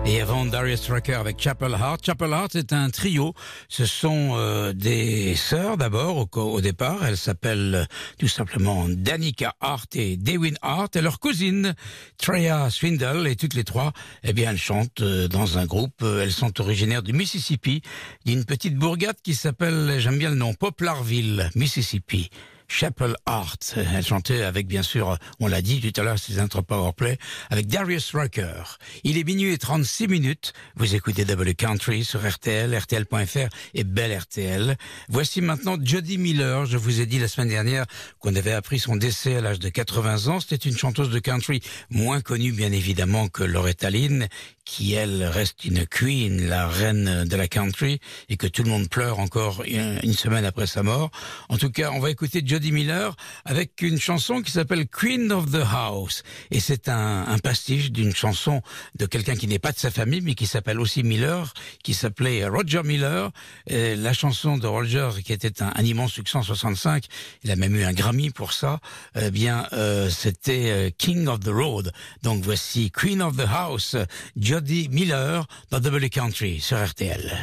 Et 0.06 0.20
avant 0.20 0.44
Darius 0.44 0.90
Rucker 0.90 1.14
avec 1.14 1.40
Chapel 1.40 1.72
Heart. 1.72 2.04
Chapel 2.04 2.30
Heart 2.30 2.56
est 2.56 2.72
un 2.72 2.90
trio. 2.90 3.32
Ce 3.68 3.86
sont 3.86 4.32
euh, 4.34 4.72
des 4.72 5.36
sœurs 5.36 5.76
d'abord 5.76 6.16
au, 6.16 6.40
au 6.40 6.60
départ. 6.60 7.04
Elles 7.04 7.16
s'appellent 7.16 7.86
tout 8.18 8.28
simplement 8.28 8.86
Danica 8.88 9.54
Hart 9.60 9.94
et 9.94 10.16
Dewin 10.16 10.54
Hart 10.62 10.96
et 10.96 11.00
leur 11.00 11.20
cousine 11.20 11.74
Treya 12.18 12.70
Swindle 12.70 13.28
et 13.28 13.36
toutes 13.36 13.54
les 13.54 13.64
trois, 13.64 13.92
eh 14.24 14.32
bien 14.32 14.50
elles 14.50 14.58
chantent 14.58 15.00
euh, 15.00 15.28
dans 15.28 15.58
un 15.58 15.66
groupe. 15.66 16.02
Euh, 16.02 16.22
Elles 16.22 16.32
sont 16.32 16.60
originaires 16.60 17.02
du 17.02 17.12
Mississippi, 17.12 17.82
d'une 18.26 18.44
petite 18.44 18.76
bourgade 18.76 19.16
qui 19.22 19.34
s'appelle, 19.34 19.94
j'aime 19.98 20.18
bien 20.18 20.30
le 20.30 20.36
nom, 20.36 20.54
Poplarville, 20.54 21.50
Mississippi. 21.54 22.30
Chapel 22.76 23.14
Art. 23.24 23.56
Elle 23.76 24.04
chantait 24.04 24.42
avec, 24.42 24.66
bien 24.66 24.82
sûr, 24.82 25.16
on 25.38 25.46
l'a 25.46 25.62
dit 25.62 25.80
tout 25.80 26.00
à 26.00 26.02
l'heure, 26.02 26.18
c'est 26.18 26.40
un 26.40 26.48
powerplay, 26.48 27.18
avec 27.50 27.68
Darius 27.68 28.10
Rucker. 28.12 28.78
Il 29.04 29.16
est 29.16 29.22
minuit 29.22 29.52
et 29.52 29.58
36 29.58 30.08
minutes. 30.08 30.52
Vous 30.74 30.96
écoutez 30.96 31.24
Double 31.24 31.54
Country 31.54 32.02
sur 32.04 32.28
RTL, 32.28 32.76
RTL.fr 32.76 33.48
et 33.74 33.84
Belle 33.84 34.18
RTL. 34.18 34.76
Voici 35.08 35.40
maintenant 35.40 35.76
Jodie 35.80 36.18
Miller. 36.18 36.66
Je 36.66 36.76
vous 36.76 37.00
ai 37.00 37.06
dit 37.06 37.20
la 37.20 37.28
semaine 37.28 37.48
dernière 37.48 37.86
qu'on 38.18 38.34
avait 38.34 38.52
appris 38.52 38.80
son 38.80 38.96
décès 38.96 39.36
à 39.36 39.40
l'âge 39.40 39.60
de 39.60 39.68
80 39.68 40.26
ans. 40.26 40.40
C'était 40.40 40.68
une 40.68 40.76
chanteuse 40.76 41.10
de 41.10 41.18
country 41.20 41.60
moins 41.90 42.20
connue, 42.20 42.50
bien 42.50 42.72
évidemment, 42.72 43.28
que 43.28 43.44
Loretta 43.44 43.88
Lynn, 43.88 44.26
qui 44.64 44.94
elle 44.94 45.22
reste 45.24 45.64
une 45.64 45.86
queen, 45.86 46.48
la 46.48 46.66
reine 46.66 47.24
de 47.24 47.36
la 47.36 47.46
country, 47.46 48.00
et 48.28 48.36
que 48.36 48.48
tout 48.48 48.64
le 48.64 48.70
monde 48.70 48.88
pleure 48.88 49.20
encore 49.20 49.62
une 49.64 50.14
semaine 50.14 50.44
après 50.44 50.66
sa 50.66 50.82
mort. 50.82 51.10
En 51.48 51.56
tout 51.56 51.70
cas, 51.70 51.92
on 51.92 52.00
va 52.00 52.10
écouter 52.10 52.42
Miller 52.72 53.16
avec 53.44 53.82
une 53.82 53.98
chanson 53.98 54.42
qui 54.42 54.50
s'appelle 54.50 54.86
Queen 54.86 55.32
of 55.32 55.50
the 55.50 55.64
House. 55.70 56.22
Et 56.50 56.60
c'est 56.60 56.88
un, 56.88 57.38
pastiche 57.42 57.90
d'une 57.90 58.14
chanson 58.14 58.62
de 58.94 59.06
quelqu'un 59.06 59.34
qui 59.34 59.46
n'est 59.46 59.58
pas 59.58 59.72
de 59.72 59.78
sa 59.78 59.90
famille, 59.90 60.20
mais 60.22 60.34
qui 60.34 60.46
s'appelle 60.46 60.80
aussi 60.80 61.02
Miller, 61.02 61.52
qui 61.82 61.94
s'appelait 61.94 62.46
Roger 62.46 62.82
Miller. 62.82 63.30
Et 63.66 63.96
la 63.96 64.12
chanson 64.12 64.56
de 64.56 64.66
Roger, 64.66 65.10
qui 65.24 65.32
était 65.32 65.62
un, 65.62 65.72
immense 65.82 66.12
succès 66.12 66.38
en 66.38 66.42
65, 66.42 67.04
il 67.42 67.50
a 67.50 67.56
même 67.56 67.76
eu 67.76 67.84
un 67.84 67.92
Grammy 67.92 68.30
pour 68.30 68.52
ça, 68.52 68.80
eh 69.20 69.30
bien, 69.30 69.66
euh, 69.72 70.08
c'était 70.10 70.70
euh, 70.70 70.90
King 70.96 71.26
of 71.28 71.40
the 71.40 71.48
Road. 71.48 71.92
Donc 72.22 72.42
voici 72.42 72.90
Queen 72.90 73.22
of 73.22 73.36
the 73.36 73.48
House, 73.48 73.96
Jodie 74.36 74.88
Miller 74.90 75.46
dans 75.70 75.80
Double 75.80 76.08
Country 76.08 76.60
sur 76.60 76.82
RTL. 76.82 77.36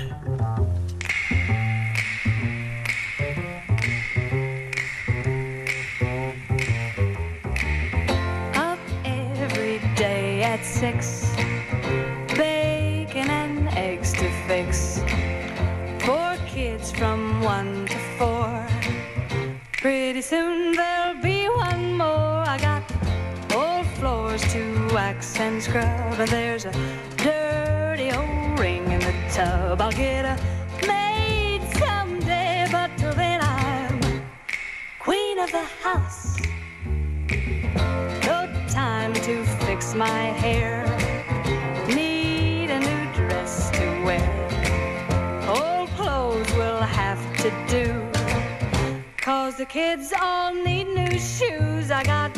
Six, 10.81 11.31
bacon 12.35 13.29
and 13.29 13.69
eggs 13.77 14.13
to 14.13 14.27
fix. 14.47 14.99
Four 16.03 16.37
kids 16.47 16.91
from 16.91 17.39
one 17.43 17.85
to 17.85 17.99
four. 18.17 18.65
Pretty 19.73 20.21
soon 20.21 20.71
there'll 20.71 21.21
be 21.21 21.45
one 21.49 21.95
more. 21.95 22.41
I 22.55 22.57
got 22.57 22.81
old 23.53 23.85
floors 23.99 24.41
to 24.53 24.89
wax 24.91 25.39
and 25.39 25.61
scrub, 25.61 26.19
and 26.19 26.29
there's 26.29 26.65
a 26.65 26.73
dirty 27.15 28.09
old 28.11 28.59
ring 28.59 28.91
in 28.91 29.01
the 29.01 29.13
tub. 29.31 29.79
I'll 29.81 29.91
get 29.91 30.25
a 30.25 30.35
maid 30.87 31.61
someday, 31.77 32.67
but 32.71 32.89
till 32.97 33.13
then 33.13 33.39
I'm 33.39 34.01
queen 34.97 35.37
of 35.37 35.51
the 35.51 35.65
house. 35.83 36.40
Fix 39.81 39.95
my 39.95 40.25
hair. 40.43 40.85
Need 41.87 42.69
a 42.69 42.79
new 42.79 43.13
dress 43.13 43.71
to 43.71 43.85
wear. 44.05 44.31
Old 45.47 45.89
clothes 45.97 46.51
will 46.53 46.81
have 46.81 47.21
to 47.37 47.49
do. 47.67 47.87
Cause 49.17 49.57
the 49.57 49.65
kids 49.65 50.13
all 50.21 50.53
need 50.53 50.87
new 50.87 51.17
shoes. 51.17 51.89
I 51.89 52.03
got 52.03 52.31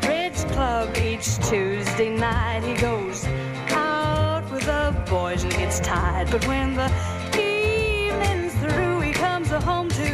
bridge 0.00 0.40
club 0.54 0.96
each 0.96 1.36
Tuesday 1.48 2.10
night. 2.16 2.62
He 2.62 2.74
goes 2.74 3.26
out 3.70 4.50
with 4.50 4.64
the 4.64 4.94
boys 5.10 5.44
and 5.44 5.52
gets 5.52 5.80
tired. 5.80 6.30
But 6.30 6.46
when 6.46 6.74
the 6.74 6.88
evening's 7.36 8.54
through, 8.62 9.00
he 9.00 9.12
comes 9.12 9.50
home 9.50 9.90
to 9.90 10.10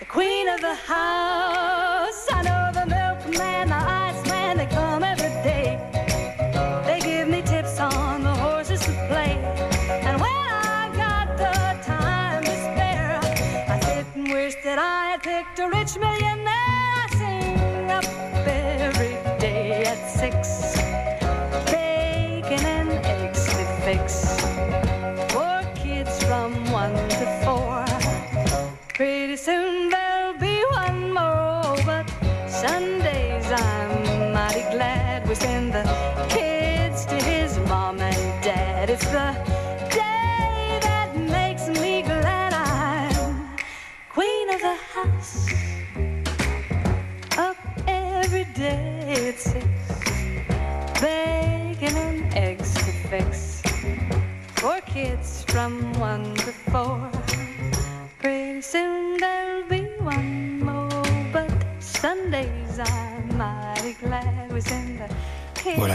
the 0.00 0.06
queen 0.06 0.48
of 0.48 0.60
the 0.60 0.74
house. 0.74 1.83
Wish 14.32 14.54
that 14.62 14.78
I 14.78 15.12
had 15.12 15.22
picked 15.22 15.58
a 15.58 15.68
rich 15.68 15.96
millionaire. 15.98 16.73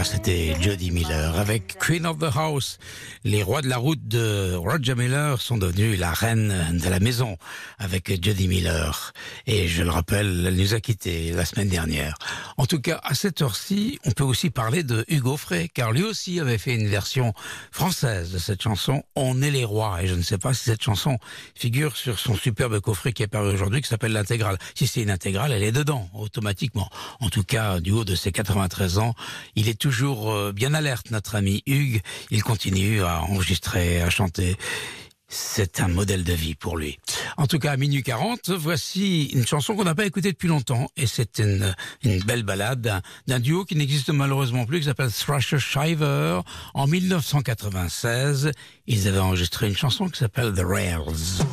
C'était 0.04 0.56
Jody 0.60 0.92
Miller 0.92 1.38
avec 1.38 1.76
Queen 1.78 2.06
of 2.06 2.18
the 2.18 2.34
House. 2.34 2.78
Les 3.22 3.42
rois 3.42 3.60
de 3.60 3.68
la 3.68 3.76
route 3.76 4.08
de 4.08 4.54
Roger 4.54 4.94
Miller 4.94 5.40
sont 5.40 5.58
devenus 5.58 5.98
la 5.98 6.12
reine 6.12 6.78
de 6.82 6.88
la 6.88 7.00
maison 7.00 7.36
avec 7.78 8.08
Jody 8.24 8.48
Miller. 8.48 9.12
Et 9.46 9.68
je 9.68 9.82
le 9.82 9.90
rappelle, 9.90 10.46
elle 10.46 10.56
nous 10.56 10.74
a 10.74 10.80
quittés 10.80 11.32
la 11.32 11.44
semaine 11.44 11.68
dernière. 11.68 12.16
En 12.56 12.64
tout 12.64 12.80
cas, 12.80 13.00
à 13.04 13.14
cette 13.14 13.42
heure-ci, 13.42 13.98
on 14.06 14.12
peut 14.12 14.24
aussi 14.24 14.48
parler 14.48 14.84
de 14.84 15.04
Hugo 15.08 15.36
Frey, 15.36 15.68
car 15.68 15.92
lui 15.92 16.02
aussi 16.02 16.40
avait 16.40 16.58
fait 16.58 16.74
une 16.74 16.88
version 16.88 17.34
française 17.70 18.32
de 18.32 18.38
cette 18.38 18.62
chanson 18.62 19.02
On 19.16 19.42
est 19.42 19.50
les 19.50 19.64
rois. 19.64 20.02
Et 20.02 20.06
je 20.06 20.14
ne 20.14 20.22
sais 20.22 20.38
pas 20.38 20.54
si 20.54 20.64
cette 20.64 20.82
chanson 20.82 21.18
figure 21.54 21.96
sur 21.96 22.18
son 22.18 22.34
superbe 22.34 22.80
coffret 22.80 23.12
qui 23.12 23.22
est 23.22 23.28
paru 23.28 23.52
aujourd'hui, 23.52 23.82
qui 23.82 23.88
s'appelle 23.88 24.12
l'intégrale. 24.12 24.56
Si 24.74 24.86
c'est 24.86 25.02
une 25.02 25.10
intégrale, 25.10 25.52
elle 25.52 25.62
est 25.62 25.72
dedans, 25.72 26.08
automatiquement. 26.14 26.88
En 27.20 27.28
tout 27.28 27.44
cas, 27.44 27.80
du 27.80 27.90
haut 27.90 28.04
de 28.04 28.14
ses 28.14 28.32
93 28.32 28.98
ans, 28.98 29.14
il 29.56 29.68
est 29.68 29.78
toujours 29.78 29.89
euh, 29.92 30.52
bien 30.52 30.74
alerte, 30.74 31.10
notre 31.10 31.34
ami 31.34 31.62
Hugues. 31.66 32.00
Il 32.30 32.42
continue 32.42 33.02
à 33.02 33.22
enregistrer, 33.22 34.00
à 34.00 34.10
chanter. 34.10 34.56
C'est 35.32 35.78
un 35.80 35.86
modèle 35.86 36.24
de 36.24 36.32
vie 36.32 36.56
pour 36.56 36.76
lui. 36.76 36.98
En 37.36 37.46
tout 37.46 37.60
cas, 37.60 37.70
à 37.70 37.76
minuit 37.76 38.02
40, 38.02 38.50
voici 38.50 39.26
une 39.26 39.46
chanson 39.46 39.76
qu'on 39.76 39.84
n'a 39.84 39.94
pas 39.94 40.04
écoutée 40.04 40.32
depuis 40.32 40.48
longtemps. 40.48 40.88
Et 40.96 41.06
c'est 41.06 41.38
une, 41.38 41.72
belle 42.26 42.42
balade 42.42 43.00
d'un 43.28 43.38
duo 43.38 43.64
qui 43.64 43.76
n'existe 43.76 44.10
malheureusement 44.10 44.66
plus, 44.66 44.80
qui 44.80 44.86
s'appelle 44.86 45.12
Thrasher 45.12 45.60
Shiver. 45.60 46.40
En 46.74 46.88
1996, 46.88 48.50
ils 48.88 49.06
avaient 49.06 49.18
enregistré 49.18 49.68
une 49.68 49.76
chanson 49.76 50.08
qui 50.08 50.18
s'appelle 50.18 50.52
The 50.52 50.64
Rails. 50.64 51.44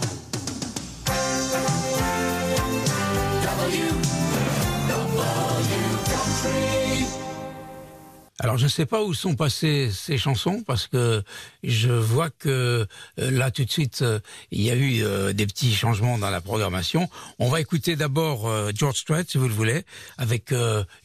Alors 8.47 8.57
je 8.57 8.63
ne 8.63 8.69
sais 8.69 8.85
pas 8.85 9.03
où 9.03 9.13
sont 9.13 9.35
passées 9.35 9.91
ces 9.91 10.17
chansons 10.17 10.63
parce 10.65 10.87
que 10.87 11.21
je 11.65 11.91
vois 11.91 12.29
que 12.29 12.87
euh, 13.19 13.31
là 13.31 13.51
tout 13.51 13.65
de 13.65 13.69
suite 13.69 14.03
euh, 14.03 14.21
il 14.51 14.61
y 14.61 14.71
a 14.71 14.75
eu 14.75 15.03
euh, 15.03 15.33
des 15.33 15.45
petits 15.45 15.75
changements 15.75 16.17
dans 16.17 16.29
la 16.29 16.39
programmation. 16.39 17.09
On 17.39 17.49
va 17.49 17.59
écouter 17.59 17.97
d'abord 17.97 18.49
George 18.73 18.99
Strait 18.99 19.25
si 19.27 19.37
vous 19.37 19.49
le 19.49 19.53
voulez 19.53 19.83
avec 20.17 20.53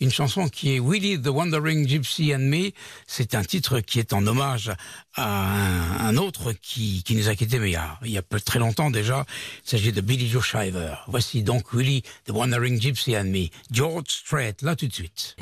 une 0.01 0.11
chanson 0.13 0.49
qui 0.49 0.77
est 0.77 0.79
Willie 0.79 1.21
the 1.21 1.27
Wandering 1.27 1.89
Gypsy 1.89 2.33
and 2.33 2.43
Me. 2.43 2.71
C'est 3.09 3.35
un 3.35 3.43
titre 3.43 3.81
qui 3.81 3.99
est 3.99 4.13
en 4.13 4.25
hommage 4.25 4.71
à 5.17 5.27
un, 5.27 6.11
un 6.11 6.17
autre 6.19 6.53
qui, 6.53 7.03
qui 7.03 7.17
nous 7.17 7.29
a 7.29 7.35
quittés 7.35 7.59
mais 7.59 7.71
il 7.71 7.73
y 7.73 7.77
a, 7.77 7.99
il 8.05 8.13
y 8.13 8.19
a 8.19 8.23
peu 8.23 8.39
très 8.39 8.61
longtemps 8.61 8.93
déjà. 8.93 9.27
Il 9.67 9.69
s'agit 9.69 9.91
de 9.91 10.01
Billy 10.01 10.29
Joe 10.29 10.47
Shiver. 10.47 10.95
Voici 11.09 11.43
donc 11.43 11.73
Willie 11.73 12.03
the 12.25 12.31
Wandering 12.31 12.81
Gypsy 12.81 13.17
and 13.17 13.25
Me. 13.25 13.49
George 13.73 14.05
Strait 14.07 14.55
là 14.63 14.77
tout 14.77 14.87
de 14.87 14.95
suite. 14.95 15.35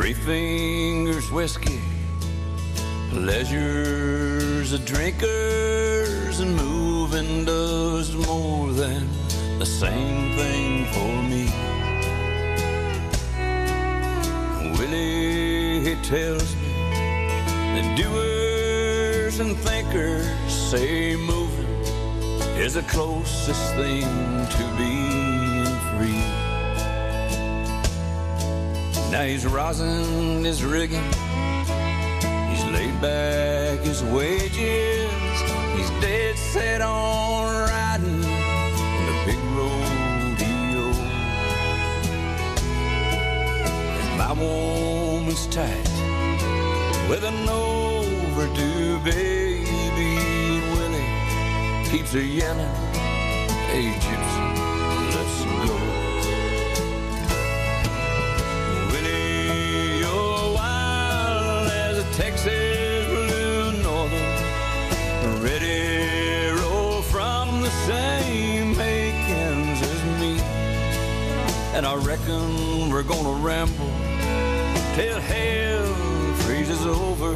Three 0.00 0.14
fingers 0.14 1.30
whiskey, 1.30 1.78
pleasures 3.10 4.72
of 4.72 4.86
drinkers, 4.86 6.40
and 6.40 6.56
moving 6.56 7.44
does 7.44 8.16
more 8.16 8.72
than 8.72 9.06
the 9.58 9.66
same 9.66 10.38
thing 10.38 10.86
for 10.94 11.22
me. 11.30 11.44
Willie, 14.78 15.80
he 15.84 15.94
tells 16.02 16.56
me 16.56 16.72
that 17.74 17.94
doers 17.94 19.38
and 19.38 19.54
thinkers 19.54 20.50
say 20.50 21.14
moving 21.14 21.66
is 22.56 22.72
the 22.72 22.84
closest 22.84 23.74
thing 23.74 24.46
to 24.48 24.76
being 24.78 25.19
Now 29.10 29.24
he's 29.24 29.44
rosin 29.44 30.44
his 30.44 30.62
rigging. 30.62 31.02
He's 32.48 32.64
laid 32.66 33.00
back 33.00 33.80
his 33.80 34.04
wages. 34.04 35.10
He's 35.76 35.90
dead 36.00 36.38
set 36.38 36.80
on 36.80 37.68
riding 37.68 38.06
in 38.06 39.06
the 39.10 39.16
big 39.26 39.40
rodeo. 39.56 40.84
And 44.00 44.18
my 44.18 44.32
woman's 44.32 45.46
tight 45.48 45.88
with 47.08 47.24
an 47.24 47.48
overdue 47.48 49.00
baby. 49.00 50.10
Willie 50.70 51.90
keeps 51.90 52.12
her 52.12 52.22
yelling, 52.22 52.74
Hey, 53.66 53.92
gypsy, 53.98 54.49
And 71.80 71.86
I 71.86 71.94
reckon 71.94 72.90
we're 72.90 73.02
gonna 73.02 73.42
ramble 73.42 73.90
till 74.94 75.18
hell 75.18 75.94
freezes 76.44 76.84
over. 76.84 77.32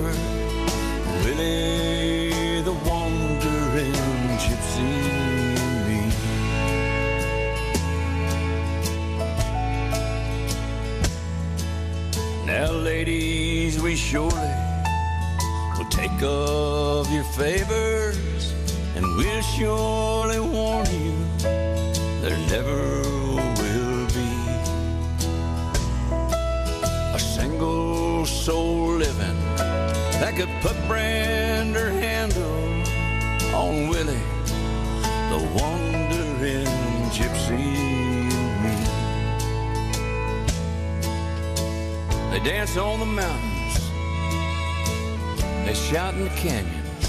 Willie, 1.25 2.61
the 2.61 2.75
wandering 2.85 3.95
gypsy 4.45 4.85
me. 5.89 6.13
Now, 12.45 12.71
ladies, 12.71 13.81
we 13.81 13.97
surely 13.97 14.53
will 15.79 15.89
take 15.89 16.23
of 16.23 17.11
your 17.11 17.25
favors, 17.33 18.53
and 18.95 19.07
we'll 19.17 19.41
surely 19.41 20.39
warn 20.39 20.85
you 20.91 21.17
there 22.21 22.37
never 22.51 23.14
soul 28.45 28.97
living 28.97 29.39
that 30.21 30.35
could 30.37 30.51
put 30.61 30.77
brand 30.87 31.75
or 31.75 31.89
handle 31.89 32.61
on 33.55 33.89
Willie, 33.89 34.21
the 35.33 35.41
wandering 35.57 36.67
gypsy 37.09 37.57
and 37.57 38.55
me. 38.63 38.77
They 42.33 42.45
dance 42.45 42.77
on 42.77 42.99
the 43.01 43.07
mountains. 43.07 43.75
They 45.65 45.73
shout 45.73 46.13
in 46.13 46.25
the 46.25 46.35
canyons. 46.37 47.09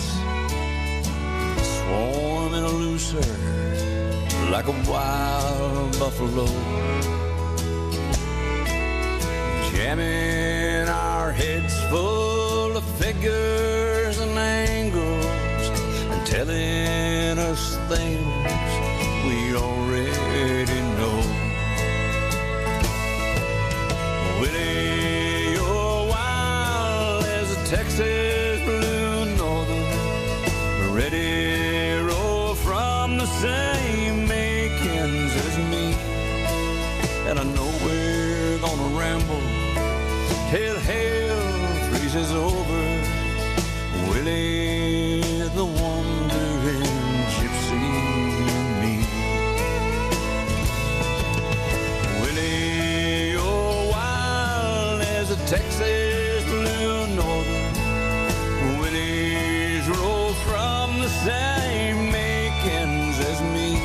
Swarm 1.68 2.54
in 2.54 2.64
a 2.64 2.70
loose 2.70 3.12
herd 3.12 4.52
like 4.52 4.68
a 4.68 4.76
wild 4.90 6.00
buffalo. 6.00 6.48
Jamming 9.70 10.55
heads 11.36 11.76
full 11.90 12.78
of 12.78 12.86
figures 12.98 14.20
and 14.20 14.38
angles 14.38 15.66
and 16.12 16.26
telling 16.26 17.38
us 17.38 17.78
things 17.90 18.26
we 19.28 19.56
already 19.56 20.80
know. 20.98 21.18
Willie, 24.40 25.52
you're 25.56 26.08
wild 26.14 27.26
as 27.26 27.52
a 27.58 27.60
Texas 27.76 28.62
blue 28.64 29.26
northern, 29.36 30.94
ready 30.94 32.00
roll 32.02 32.56
from 32.56 33.18
the 33.18 33.28
same 33.44 34.26
makings 34.26 35.34
as 35.46 35.58
me. 35.72 35.86
And 37.28 37.40
I 37.40 37.44
know 37.44 37.70
we're 37.84 38.58
gonna 38.60 38.98
ramble 38.98 39.45
is 42.16 42.32
over, 42.32 42.84
Willie 44.08 45.20
the 45.54 45.66
wandering 45.66 46.82
gypsy 47.36 47.86
and 48.56 48.70
me. 48.82 48.96
Willie, 52.22 53.32
you're 53.32 53.92
wild 53.92 55.02
as 55.02 55.32
a 55.32 55.38
Texas 55.46 56.44
blue 56.46 57.08
northern. 57.16 58.80
Willie's 58.80 59.88
roll 59.90 60.34
from 60.48 61.00
the 61.02 61.10
same 61.10 62.12
makings 62.12 63.20
as 63.20 63.42
me, 63.42 63.78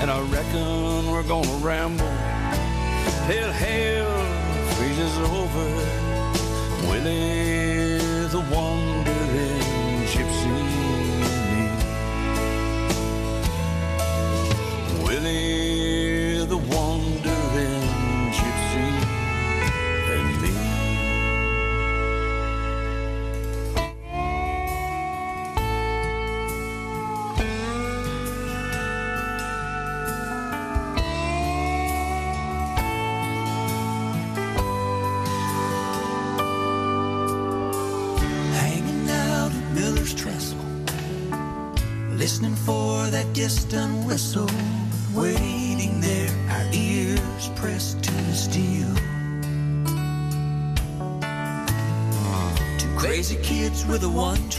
and 0.00 0.10
I 0.10 0.20
reckon 0.20 1.10
we're 1.10 1.24
gonna 1.24 1.56
ramble 1.58 2.12
till 3.26 3.50
hell 3.50 4.19
Billy 7.02 8.26
the 8.28 8.40
wandering 8.50 10.04
gypsy. 10.12 10.44
in 10.50 11.46
me, 11.50 11.68
Willie 15.02 15.59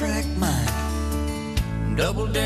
track. 0.01 0.25
Double 1.95 2.25
down. 2.27 2.40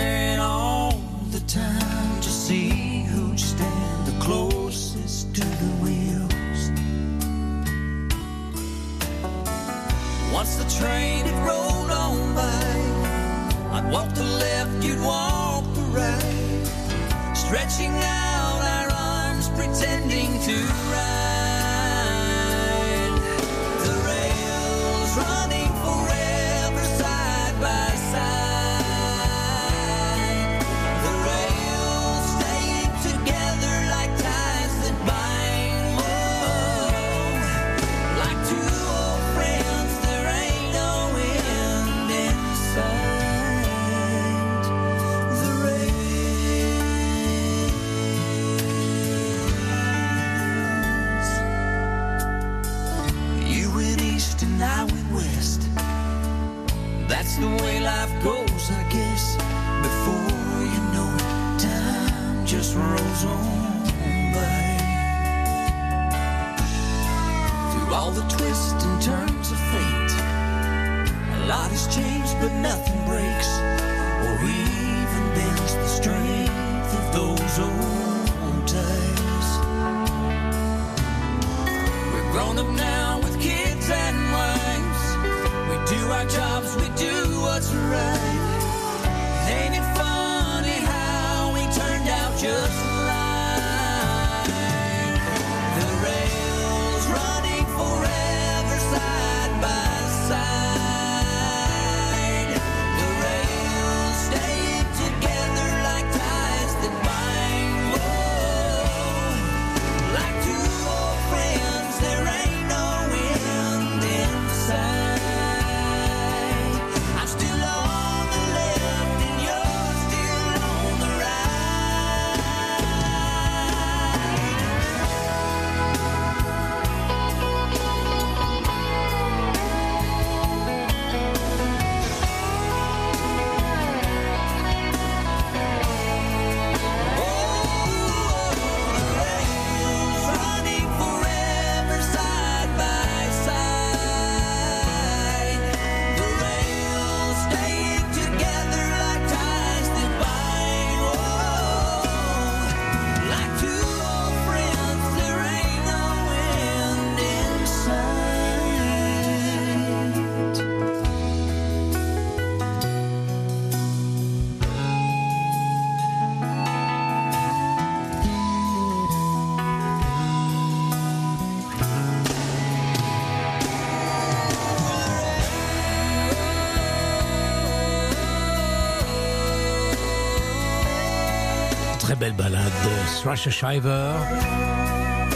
belle 182.26 182.34
balade 182.34 182.72
de 182.84 183.22
Thrasher 183.22 183.52
Shiver, 183.52 184.14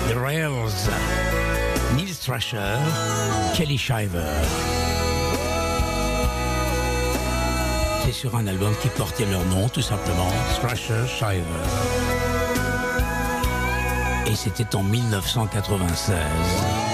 The 0.09 0.15
Rails, 0.15 0.89
Neil 1.95 2.15
Thrasher, 2.15 2.79
Kelly 3.55 3.77
Shiver. 3.77 4.23
C'est 8.03 8.11
sur 8.11 8.35
un 8.35 8.47
album 8.47 8.73
qui 8.81 8.89
portait 8.89 9.25
leur 9.25 9.45
nom 9.45 9.69
tout 9.69 9.83
simplement, 9.83 10.31
Thrasher 10.59 11.05
Shiver. 11.07 11.43
Et 14.25 14.35
c'était 14.35 14.75
en 14.75 14.81
1996. 14.81 16.88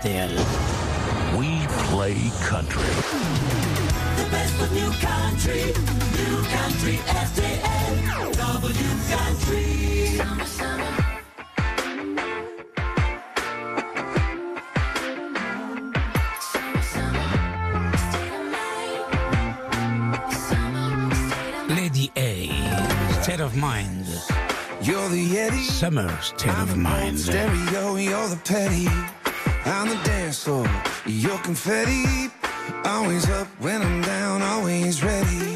still. 0.00 0.30
We 1.38 1.66
play 1.90 2.30
country. 2.46 2.82
The 4.16 4.28
best 4.30 4.62
of 4.62 4.72
new 4.72 4.90
country. 4.92 5.64
New 6.18 6.36
country 6.56 6.98
W 8.32 8.90
country. 9.14 10.16
Summer, 10.16 10.44
summer. 10.44 10.84
state 23.22 23.40
of 23.40 23.56
mind. 23.56 24.06
You're 24.80 25.08
the 25.10 25.38
Eddie. 25.38 25.62
Summer 25.64 26.08
state 26.22 26.48
I'm 26.48 26.70
of 26.70 26.76
mind. 26.78 27.18
Stereo, 27.18 27.96
you're 27.96 28.28
the 28.28 28.40
petty 28.44 28.88
on 29.68 29.88
the 29.88 29.96
dance 30.04 30.44
floor. 30.44 30.66
Your 31.06 31.38
confetti, 31.38 32.30
always 32.84 33.28
up 33.28 33.48
when 33.60 33.82
I'm 33.82 34.02
down, 34.02 34.42
always 34.42 35.02
ready. 35.04 35.47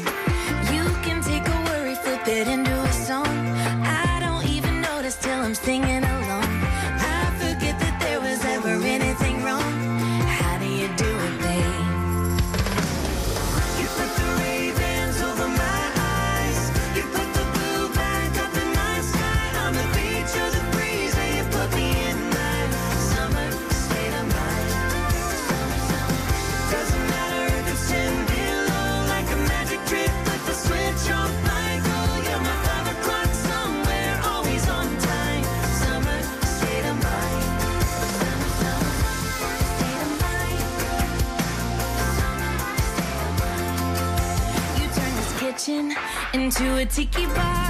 to 46.55 46.77
a 46.77 46.85
tiki 46.85 47.25
bar. 47.25 47.62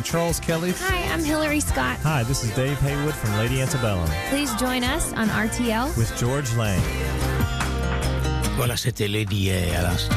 Kelly, 0.00 0.10
Charles 0.10 0.40
Kelley. 0.40 0.72
Hi, 0.78 1.12
I'm 1.12 1.24
Hillary 1.24 1.60
Scott. 1.60 1.98
Hi, 2.02 2.22
this 2.24 2.44
is 2.44 2.54
Dave 2.54 2.78
Haywood 2.80 3.14
from 3.14 3.36
Lady 3.38 3.60
Antebellum. 3.60 4.08
Please 4.28 4.54
join 4.56 4.82
us 4.84 5.12
on 5.14 5.28
RTL 5.28 5.96
with 5.96 6.12
George 6.18 6.54
Lang. 6.56 6.80
Voilà, 8.56 8.76
c'était 8.76 9.08
Lady 9.08 9.50
A 9.50 9.78
à 9.78 9.82
l'instant 9.82 10.14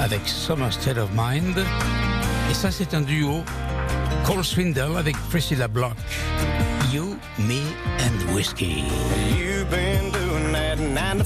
avec 0.00 0.20
Summer 0.26 0.72
State 0.72 0.98
of 0.98 1.10
Mind. 1.14 1.58
Et 2.50 2.54
ça, 2.54 2.70
c'est 2.70 2.94
un 2.94 3.02
duo 3.02 3.42
Cole 4.24 4.44
Swindle 4.44 4.96
avec 4.98 5.16
Priscilla 5.30 5.68
Block. 5.68 5.96
You, 6.92 7.16
me 7.38 7.62
and 8.00 8.34
whiskey. 8.34 8.84
You've 9.36 9.70
been 9.70 10.10
doing 10.12 10.52
that 10.52 10.78
nine 10.78 11.18
to 11.18 11.24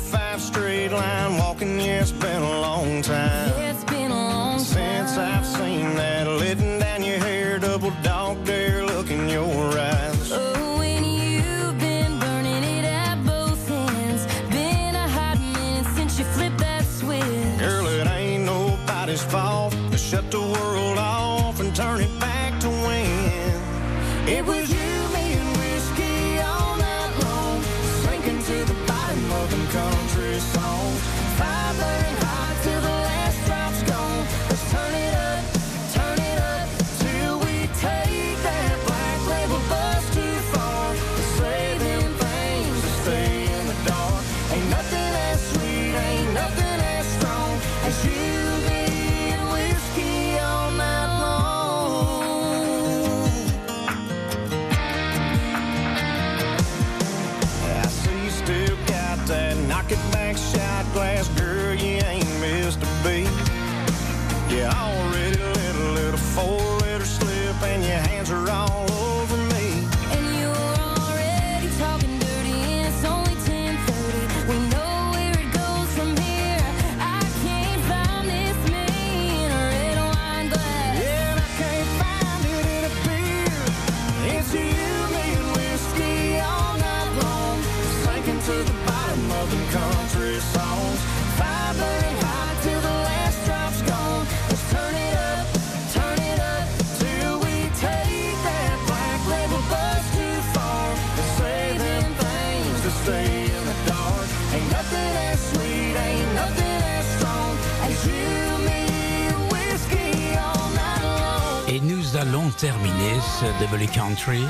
Double 113.42 113.86
Country 113.86 114.44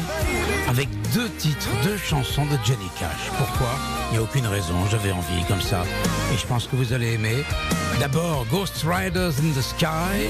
avec 0.69 0.89
deux 1.15 1.29
titres, 1.39 1.69
deux 1.85 1.97
chansons 1.97 2.45
de 2.45 2.59
Johnny 2.65 2.89
Cash. 2.99 3.31
Pourquoi? 3.39 3.71
Il 4.11 4.13
n'y 4.13 4.19
a 4.19 4.23
aucune 4.23 4.47
raison, 4.47 4.75
j'avais 4.91 5.11
envie 5.11 5.43
comme 5.49 5.61
ça. 5.61 5.85
Et 6.33 6.37
je 6.37 6.47
pense 6.47 6.67
que 6.67 6.77
vous 6.77 6.93
allez 6.93 7.15
aimer. 7.15 7.45
D'abord 7.99 8.45
Ghost 8.51 8.85
Riders 8.87 9.33
in 9.39 9.59
the 9.59 9.63
Sky 9.63 10.29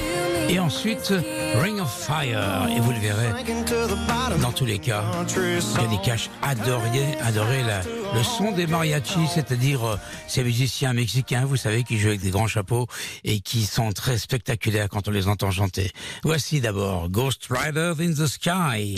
et 0.49 0.59
ensuite 0.59 1.13
Ring 1.61 1.81
of 1.81 1.91
Fire. 1.91 2.67
Et 2.75 2.79
vous 2.79 2.91
le 2.91 2.99
verrez, 2.99 3.31
dans 4.41 4.51
tous 4.51 4.65
les 4.65 4.79
cas, 4.79 5.03
Johnny 5.27 5.99
Cash 6.03 6.29
adorait, 6.41 7.17
adorait 7.23 7.63
la, 7.63 7.81
le 8.15 8.23
son 8.23 8.51
des 8.51 8.65
mariachis, 8.65 9.27
c'est-à-dire 9.33 9.83
euh, 9.83 9.97
ces 10.27 10.43
musiciens 10.43 10.93
mexicains, 10.93 11.43
vous 11.45 11.57
savez, 11.57 11.83
qui 11.83 11.97
jouent 11.97 12.09
avec 12.09 12.21
des 12.21 12.29
grands 12.29 12.47
chapeaux 12.47 12.87
et 13.25 13.41
qui 13.41 13.63
sont 13.63 13.91
très 13.91 14.17
spectaculaires 14.17 14.87
quand 14.89 15.07
on 15.07 15.11
les 15.11 15.27
entend 15.27 15.51
chanter. 15.51 15.91
Voici 16.23 16.61
d'abord 16.61 17.09
Ghost 17.09 17.47
Rider 17.49 17.93
in 17.99 18.13
the 18.13 18.27
Sky. 18.27 18.95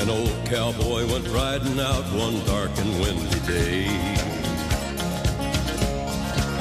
An 0.00 0.08
old 0.08 0.32
cowboy 0.48 1.04
went 1.12 1.28
riding 1.28 1.78
out 1.78 2.04
one 2.14 2.42
dark 2.46 2.70
and 2.78 3.00
windy 3.00 3.40
day. 3.46 4.29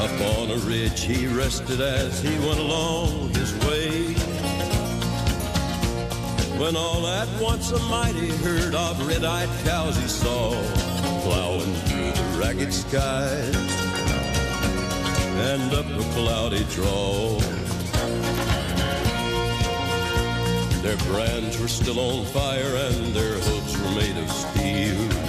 Up 0.10 0.40
on 0.40 0.52
a 0.52 0.58
ridge 0.58 1.02
he 1.02 1.28
rested 1.28 1.82
as 1.82 2.22
he 2.22 2.30
went 2.40 2.60
along 2.60 3.30
his 3.36 3.54
way. 3.66 4.14
When 6.60 6.76
all 6.76 7.06
at 7.08 7.28
once 7.42 7.72
a 7.72 7.80
mighty 7.84 8.30
herd 8.30 8.76
of 8.76 9.08
red-eyed 9.08 9.50
cows 9.64 9.96
he 9.98 10.08
saw 10.08 10.52
plowing 11.22 11.74
through 11.86 12.12
the 12.12 12.40
ragged 12.40 12.74
skies 12.74 13.56
and 15.52 15.74
up 15.74 15.86
a 15.86 16.04
cloudy 16.14 16.66
draw. 16.72 17.40
Their 20.82 20.98
brands 21.08 21.60
were 21.60 21.68
still 21.68 22.00
on 22.00 22.26
fire 22.26 22.76
and 22.76 23.14
their 23.14 23.34
hooves 23.34 23.78
were 23.82 23.92
made 23.92 24.18
of 24.18 24.30
steel. 24.32 25.29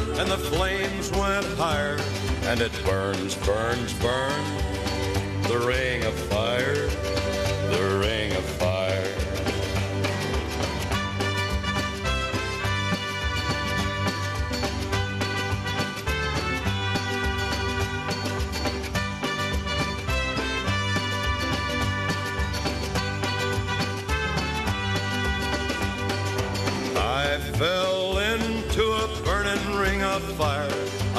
and 0.19 0.29
the 0.29 0.37
flames 0.37 1.11
went 1.11 1.45
higher. 1.57 1.97
And 2.43 2.59
it 2.61 2.71
burns, 2.83 3.35
burns, 3.35 3.93
burns. 3.93 5.47
The 5.47 5.59
ring 5.59 6.03
of 6.05 6.13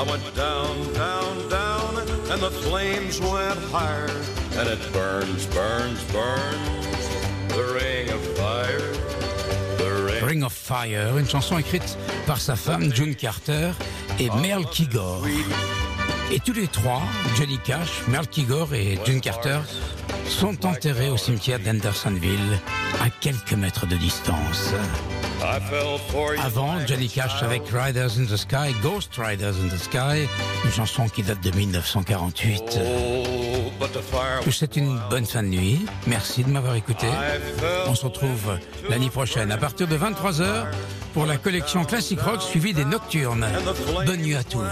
I 0.02 0.04
went 0.04 0.34
down, 0.34 0.92
down, 0.94 1.48
down, 1.48 1.96
and 2.32 2.42
the 2.42 2.50
flames 2.50 3.20
went 3.20 3.60
higher, 3.70 4.10
and 4.58 4.68
it 4.68 4.92
burns, 4.92 5.46
burns, 5.46 6.02
burns, 6.10 7.06
the 7.50 7.62
ring 7.72 8.10
of 8.10 8.20
fire, 8.36 8.92
the 9.78 10.26
ring. 10.26 10.42
Of 10.42 10.52
Fire, 10.52 11.16
une 11.18 11.28
chanson 11.28 11.56
écrite 11.56 11.96
par 12.26 12.40
sa 12.40 12.56
femme 12.56 12.92
June 12.92 13.14
Carter 13.14 13.70
et 14.18 14.28
Merle 14.40 14.66
Kigor. 14.66 15.24
Et 16.32 16.40
tous 16.40 16.54
les 16.54 16.66
trois, 16.66 17.02
Johnny 17.36 17.58
Cash, 17.58 18.02
Merle 18.08 18.26
Kigor 18.26 18.74
et 18.74 18.98
June 19.04 19.20
Carter, 19.20 19.60
sont 20.26 20.66
enterrés 20.66 21.10
au 21.10 21.16
cimetière 21.16 21.60
d'Hendersonville, 21.60 22.58
à 23.00 23.08
quelques 23.20 23.52
mètres 23.52 23.86
de 23.86 23.94
distance. 23.94 24.74
Avant, 25.42 26.86
Johnny 26.86 27.08
Cash 27.08 27.42
avec 27.42 27.62
Riders 27.72 28.18
in 28.18 28.26
the 28.26 28.36
Sky, 28.36 28.72
Ghost 28.80 29.16
Riders 29.16 29.54
in 29.62 29.68
the 29.68 29.78
Sky, 29.78 30.28
une 30.64 30.70
chanson 30.70 31.08
qui 31.08 31.22
date 31.22 31.42
de 31.42 31.50
1948. 31.50 32.62
Oh, 32.76 33.70
but 33.80 33.92
the 33.92 34.00
fire 34.00 34.40
Je 34.46 34.50
vous 34.50 34.78
une 34.78 35.00
bonne 35.10 35.26
fin 35.26 35.42
de 35.42 35.48
nuit. 35.48 35.84
Merci 36.06 36.44
de 36.44 36.50
m'avoir 36.50 36.76
écouté. 36.76 37.08
On 37.88 37.94
se 37.94 38.04
retrouve 38.04 38.58
l'année 38.88 39.10
prochaine 39.10 39.50
à 39.50 39.56
partir 39.56 39.88
de 39.88 39.96
23h 39.96 40.66
pour 41.12 41.26
la 41.26 41.36
collection 41.38 41.84
Classic 41.84 42.20
Rock 42.20 42.40
suivie 42.40 42.72
des 42.72 42.84
Nocturnes. 42.84 43.46
Bonne 44.06 44.22
nuit 44.22 44.36
à 44.36 44.44
tous. 44.44 44.62